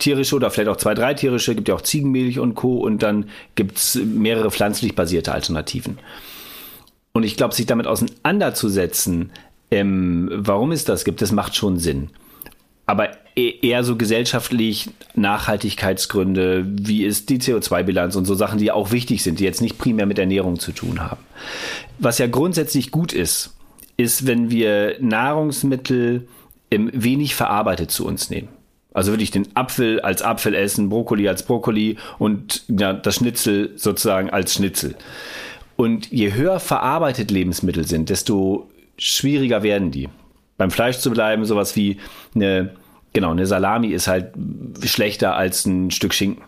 [0.00, 2.78] tierische oder vielleicht auch zwei, drei tierische, gibt ja auch Ziegenmilch und Co.
[2.78, 5.98] Und dann gibt es mehrere pflanzlich basierte Alternativen.
[7.20, 9.30] Und ich glaube, sich damit auseinanderzusetzen,
[9.70, 12.08] ähm, warum es das gibt, das macht schon Sinn.
[12.86, 18.90] Aber e-, eher so gesellschaftlich Nachhaltigkeitsgründe, wie ist die CO2-Bilanz und so Sachen, die auch
[18.90, 21.20] wichtig sind, die jetzt nicht primär mit Ernährung zu tun haben.
[21.98, 23.54] Was ja grundsätzlich gut ist,
[23.98, 26.26] ist, wenn wir Nahrungsmittel
[26.70, 28.48] wenig verarbeitet zu uns nehmen.
[28.94, 33.72] Also würde ich den Apfel als Apfel essen, Brokkoli als Brokkoli und ja, das Schnitzel
[33.76, 34.94] sozusagen als Schnitzel.
[35.80, 38.68] Und je höher verarbeitet Lebensmittel sind, desto
[38.98, 40.10] schwieriger werden die.
[40.58, 41.96] Beim Fleisch zu bleiben, sowas wie
[42.34, 42.74] eine,
[43.14, 44.34] genau, eine Salami ist halt
[44.84, 46.44] schlechter als ein Stück Schinken.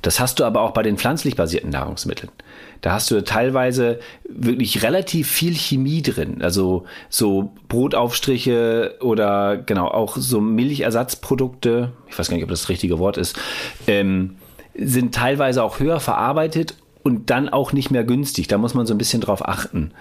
[0.00, 2.32] Das hast du aber auch bei den pflanzlich basierten Nahrungsmitteln.
[2.80, 6.40] Da hast du teilweise wirklich relativ viel Chemie drin.
[6.40, 12.68] Also so Brotaufstriche oder genau auch so Milchersatzprodukte, ich weiß gar nicht, ob das das
[12.70, 13.38] richtige Wort ist,
[13.86, 14.36] ähm,
[14.74, 16.74] sind teilweise auch höher verarbeitet
[17.04, 18.48] und dann auch nicht mehr günstig.
[18.48, 19.92] Da muss man so ein bisschen drauf achten.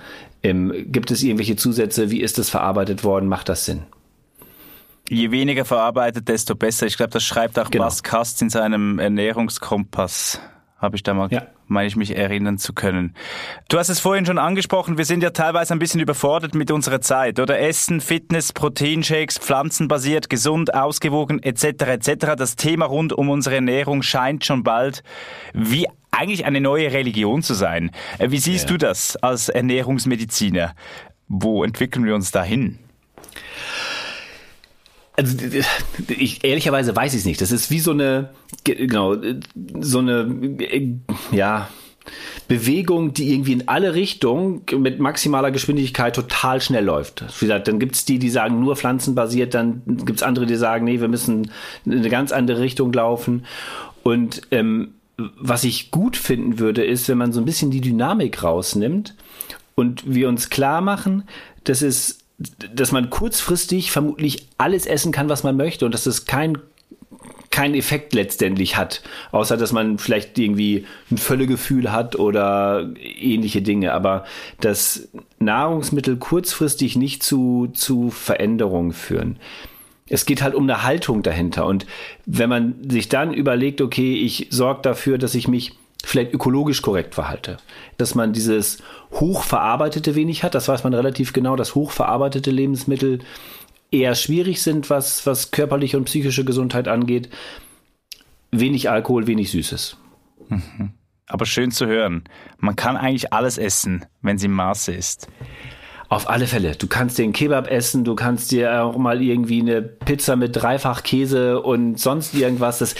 [0.41, 2.09] Ähm, gibt es irgendwelche Zusätze?
[2.09, 3.27] Wie ist das verarbeitet worden?
[3.27, 3.83] Macht das Sinn?
[5.09, 6.87] Je weniger verarbeitet, desto besser.
[6.87, 7.83] Ich glaube, das schreibt auch genau.
[7.83, 10.39] Bas Kast in seinem Ernährungskompass.
[10.77, 11.47] Habe ich da mal, ja.
[11.67, 13.15] meine ich mich erinnern zu können.
[13.67, 17.01] Du hast es vorhin schon angesprochen, wir sind ja teilweise ein bisschen überfordert mit unserer
[17.01, 17.59] Zeit, oder?
[17.59, 22.35] Essen, Fitness, Proteinshakes, pflanzenbasiert, gesund, ausgewogen, etc., etc.
[22.37, 25.03] Das Thema rund um unsere Ernährung scheint schon bald
[25.53, 27.91] wie eigentlich eine neue Religion zu sein.
[28.19, 28.71] Äh, wie siehst ja.
[28.71, 30.75] du das als Ernährungsmediziner?
[31.27, 32.79] Wo entwickeln wir uns dahin?
[35.15, 35.37] Also
[36.07, 37.41] ich ehrlicherweise weiß ich es nicht.
[37.41, 38.31] Das ist wie so eine
[38.63, 39.15] genau
[39.79, 40.99] so eine
[41.31, 41.69] ja
[42.47, 47.23] Bewegung, die irgendwie in alle Richtungen mit maximaler Geschwindigkeit total schnell läuft.
[47.39, 50.55] Wie gesagt, dann gibt es die, die sagen nur pflanzenbasiert, dann gibt es andere, die
[50.55, 51.51] sagen, nee, wir müssen
[51.85, 53.45] in eine ganz andere Richtung laufen.
[54.03, 58.43] Und ähm, was ich gut finden würde, ist, wenn man so ein bisschen die Dynamik
[58.43, 59.15] rausnimmt
[59.75, 61.23] und wir uns klar machen,
[61.63, 62.19] dass es
[62.73, 66.57] dass man kurzfristig vermutlich alles essen kann, was man möchte und dass es kein
[67.51, 73.93] keinen Effekt letztendlich hat, außer dass man vielleicht irgendwie ein Völlegefühl hat oder ähnliche Dinge.
[73.93, 74.25] Aber
[74.59, 75.07] dass
[75.37, 79.37] Nahrungsmittel kurzfristig nicht zu, zu Veränderungen führen.
[80.07, 81.65] Es geht halt um eine Haltung dahinter.
[81.65, 81.85] Und
[82.25, 85.73] wenn man sich dann überlegt, okay, ich sorge dafür, dass ich mich
[86.03, 87.57] vielleicht ökologisch korrekt verhalte.
[87.97, 88.79] Dass man dieses
[89.11, 93.19] hochverarbeitete wenig hat, das weiß man relativ genau, dass hochverarbeitete Lebensmittel
[93.89, 97.29] eher schwierig sind, was, was körperliche und psychische Gesundheit angeht.
[98.51, 99.97] Wenig Alkohol, wenig Süßes.
[100.49, 100.91] Mhm.
[101.27, 102.25] Aber schön zu hören.
[102.57, 105.27] Man kann eigentlich alles essen, wenn es im Maße ist.
[106.09, 106.75] Auf alle Fälle.
[106.75, 110.55] Du kannst dir einen Kebab essen, du kannst dir auch mal irgendwie eine Pizza mit
[110.55, 112.79] dreifach Käse und sonst irgendwas.
[112.79, 112.95] Das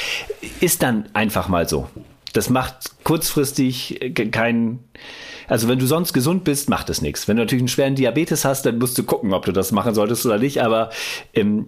[0.62, 1.88] ist dann einfach mal so.
[2.34, 4.80] Das macht kurzfristig keinen.
[5.47, 7.28] Also wenn du sonst gesund bist, macht es nichts.
[7.28, 9.93] Wenn du natürlich einen schweren Diabetes hast, dann musst du gucken, ob du das machen
[9.93, 10.64] solltest oder nicht.
[10.64, 10.89] Aber
[11.34, 11.68] ähm,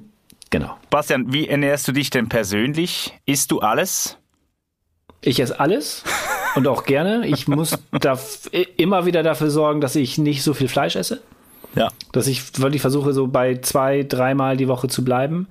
[0.50, 0.76] genau.
[0.90, 3.14] Bastian, wie ernährst du dich denn persönlich?
[3.26, 4.18] Isst du alles?
[5.22, 6.04] Ich esse alles
[6.56, 7.28] und auch gerne.
[7.28, 8.18] Ich muss da
[8.78, 11.22] immer wieder dafür sorgen, dass ich nicht so viel Fleisch esse.
[11.76, 11.92] Ja.
[12.12, 15.48] Dass ich wirklich versuche, so bei zwei, dreimal die Woche zu bleiben.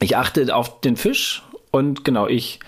[0.00, 2.60] Ich achte auf den Fisch und genau, ich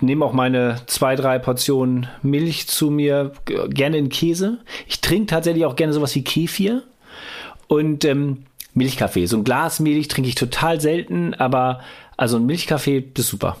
[0.00, 3.32] nehme auch meine zwei, drei Portionen Milch zu mir,
[3.68, 4.58] gerne in Käse.
[4.86, 6.82] Ich trinke tatsächlich auch gerne sowas wie Kefir
[7.68, 8.44] und ähm,
[8.74, 9.26] Milchkaffee.
[9.26, 11.80] So ein Glas Milch trinke ich total selten, aber
[12.16, 13.56] also ein Milchkaffee, das ist super.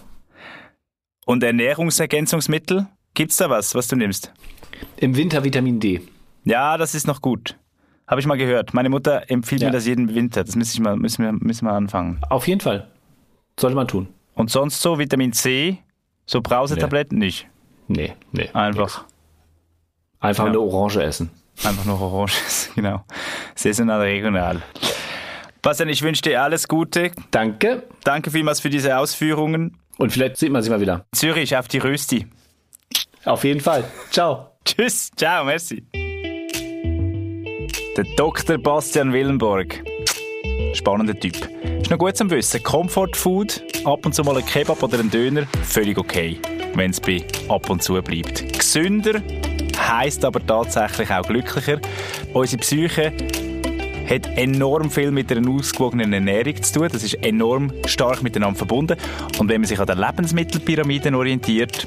[1.24, 2.86] Und Ernährungsergänzungsmittel?
[3.14, 4.32] Gibt's da was, was du nimmst?
[4.96, 6.00] Im Winter Vitamin D.
[6.44, 7.56] Ja, das ist noch gut.
[8.08, 8.74] Habe ich mal gehört.
[8.74, 9.68] Meine Mutter empfiehlt ja.
[9.68, 10.42] mir das jeden Winter.
[10.42, 12.20] Das müssen wir, müssen, wir, müssen wir anfangen.
[12.28, 12.88] Auf jeden Fall.
[13.58, 14.08] Sollte man tun.
[14.34, 15.78] Und sonst so Vitamin C,
[16.26, 17.26] so Brausetabletten nee.
[17.26, 17.48] nicht?
[17.86, 18.50] Nee, nee.
[18.52, 19.02] Einfach.
[19.02, 19.14] Nix.
[20.18, 20.62] Einfach genau.
[20.62, 21.30] eine Orange essen.
[21.62, 23.04] Einfach nur Orange essen, genau.
[23.54, 24.60] Saisonal, regional.
[25.62, 27.12] Bastian, ich wünsche dir alles Gute.
[27.30, 27.84] Danke.
[28.02, 29.78] Danke vielmals für diese Ausführungen.
[29.98, 31.06] Und vielleicht sieht man sich mal wieder.
[31.14, 32.26] Zürich auf die Rösti.
[33.24, 33.84] Auf jeden Fall.
[34.10, 34.50] Ciao.
[34.64, 35.10] Tschüss.
[35.16, 35.82] Ciao, merci.
[37.96, 38.58] Der Dr.
[38.58, 39.82] Bastian Willenborg.
[40.74, 41.36] Spannender Typ.
[41.80, 42.62] Ist noch gut zum Wissen.
[42.62, 46.38] Comfort Food, ab und zu mal ein Kebab oder ein Döner, völlig okay,
[46.74, 48.58] wenn es bei ab und zu bleibt.
[48.58, 49.22] Gesünder
[49.78, 51.78] heisst aber tatsächlich auch glücklicher.
[52.32, 53.12] Unsere Psyche
[54.08, 56.88] hat enorm viel mit einer ausgewogenen Ernährung zu tun.
[56.92, 58.96] Das ist enorm stark miteinander verbunden.
[59.38, 61.86] Und wenn man sich an der Lebensmittelpyramide orientiert,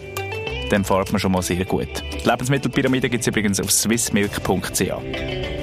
[0.70, 2.04] dann fährt man schon mal sehr gut.
[2.24, 4.92] Die Lebensmittelpyramide gibt es übrigens auf swissmilk.ch.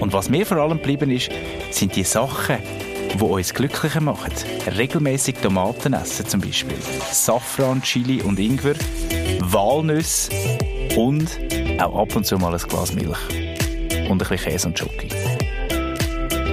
[0.00, 1.30] Und was mir vor allem geblieben ist,
[1.70, 2.58] sind die Sachen,
[3.14, 4.32] die uns glücklicher machen.
[4.76, 6.76] Regelmäßig Tomaten essen zum Beispiel.
[7.12, 8.74] Safran, Chili und Ingwer.
[9.40, 10.30] Walnüsse
[10.96, 11.38] und
[11.80, 13.18] auch ab und zu mal ein Glas Milch.
[14.08, 15.08] Und ein bisschen Käse und Schoki.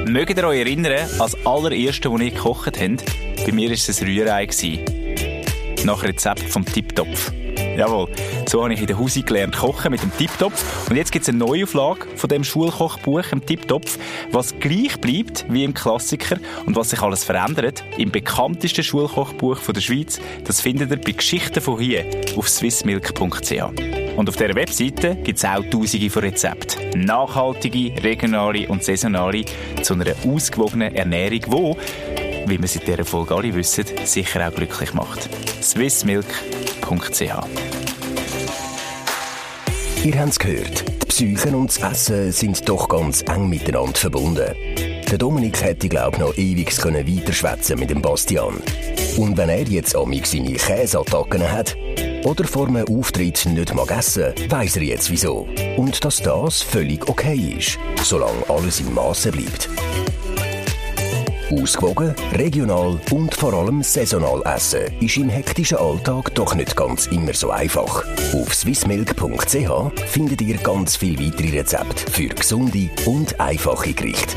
[0.05, 3.45] Mögt ihr euch erinnern, als allererste, als ihr gekocht habt?
[3.45, 4.47] Bei mir war es ein Rührei.
[5.83, 7.31] Nach Rezept vom Tiptopf.
[7.77, 8.07] Jawohl,
[8.47, 10.89] so habe ich in der Hause gelernt kochen mit dem Tiptopf.
[10.89, 13.97] Und jetzt gibt es eine Neuauflage von dem Schulkochbuch, im Tiptopf,
[14.31, 17.83] was gleich bleibt wie im Klassiker und was sich alles verändert.
[17.97, 22.05] Im bekanntesten Schulkochbuch der Schweiz, das findet ihr bei Geschichten von hier
[22.35, 23.51] auf swissmilk.ch.
[24.17, 27.05] Und auf dieser Webseite gibt es auch tausende von Rezepten.
[27.05, 29.45] Nachhaltige, regionale und saisonale
[29.81, 34.93] zu einer ausgewogenen Ernährung, die, wie wir seit dieser Folge alle wissen, sicher auch glücklich
[34.93, 35.29] macht.
[35.61, 37.21] swissmilk.ch
[40.03, 44.55] Ihr habt es gehört, die Psyche und das Essen sind doch ganz eng miteinander verbunden.
[45.11, 48.55] Der Dominik hätte, glaube ich, noch ewig weiterschwätzen mit dem Bastian.
[49.17, 51.75] Und wenn er jetzt amig seine Käseattacken hat,
[52.23, 55.47] oder vor einem Auftritt nicht mag essen, weiss er jetzt wieso.
[55.77, 59.69] Und dass das völlig okay ist, solange alles im Maße bleibt.
[61.51, 67.33] Ausgewogen, regional und vor allem saisonal essen ist im hektischen Alltag doch nicht ganz immer
[67.33, 68.05] so einfach.
[68.33, 74.35] Auf swissmilk.ch findet ihr ganz viele weitere Rezepte für gesunde und einfache Gerichte.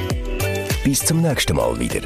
[0.82, 2.00] Bis zum nächsten Mal wieder.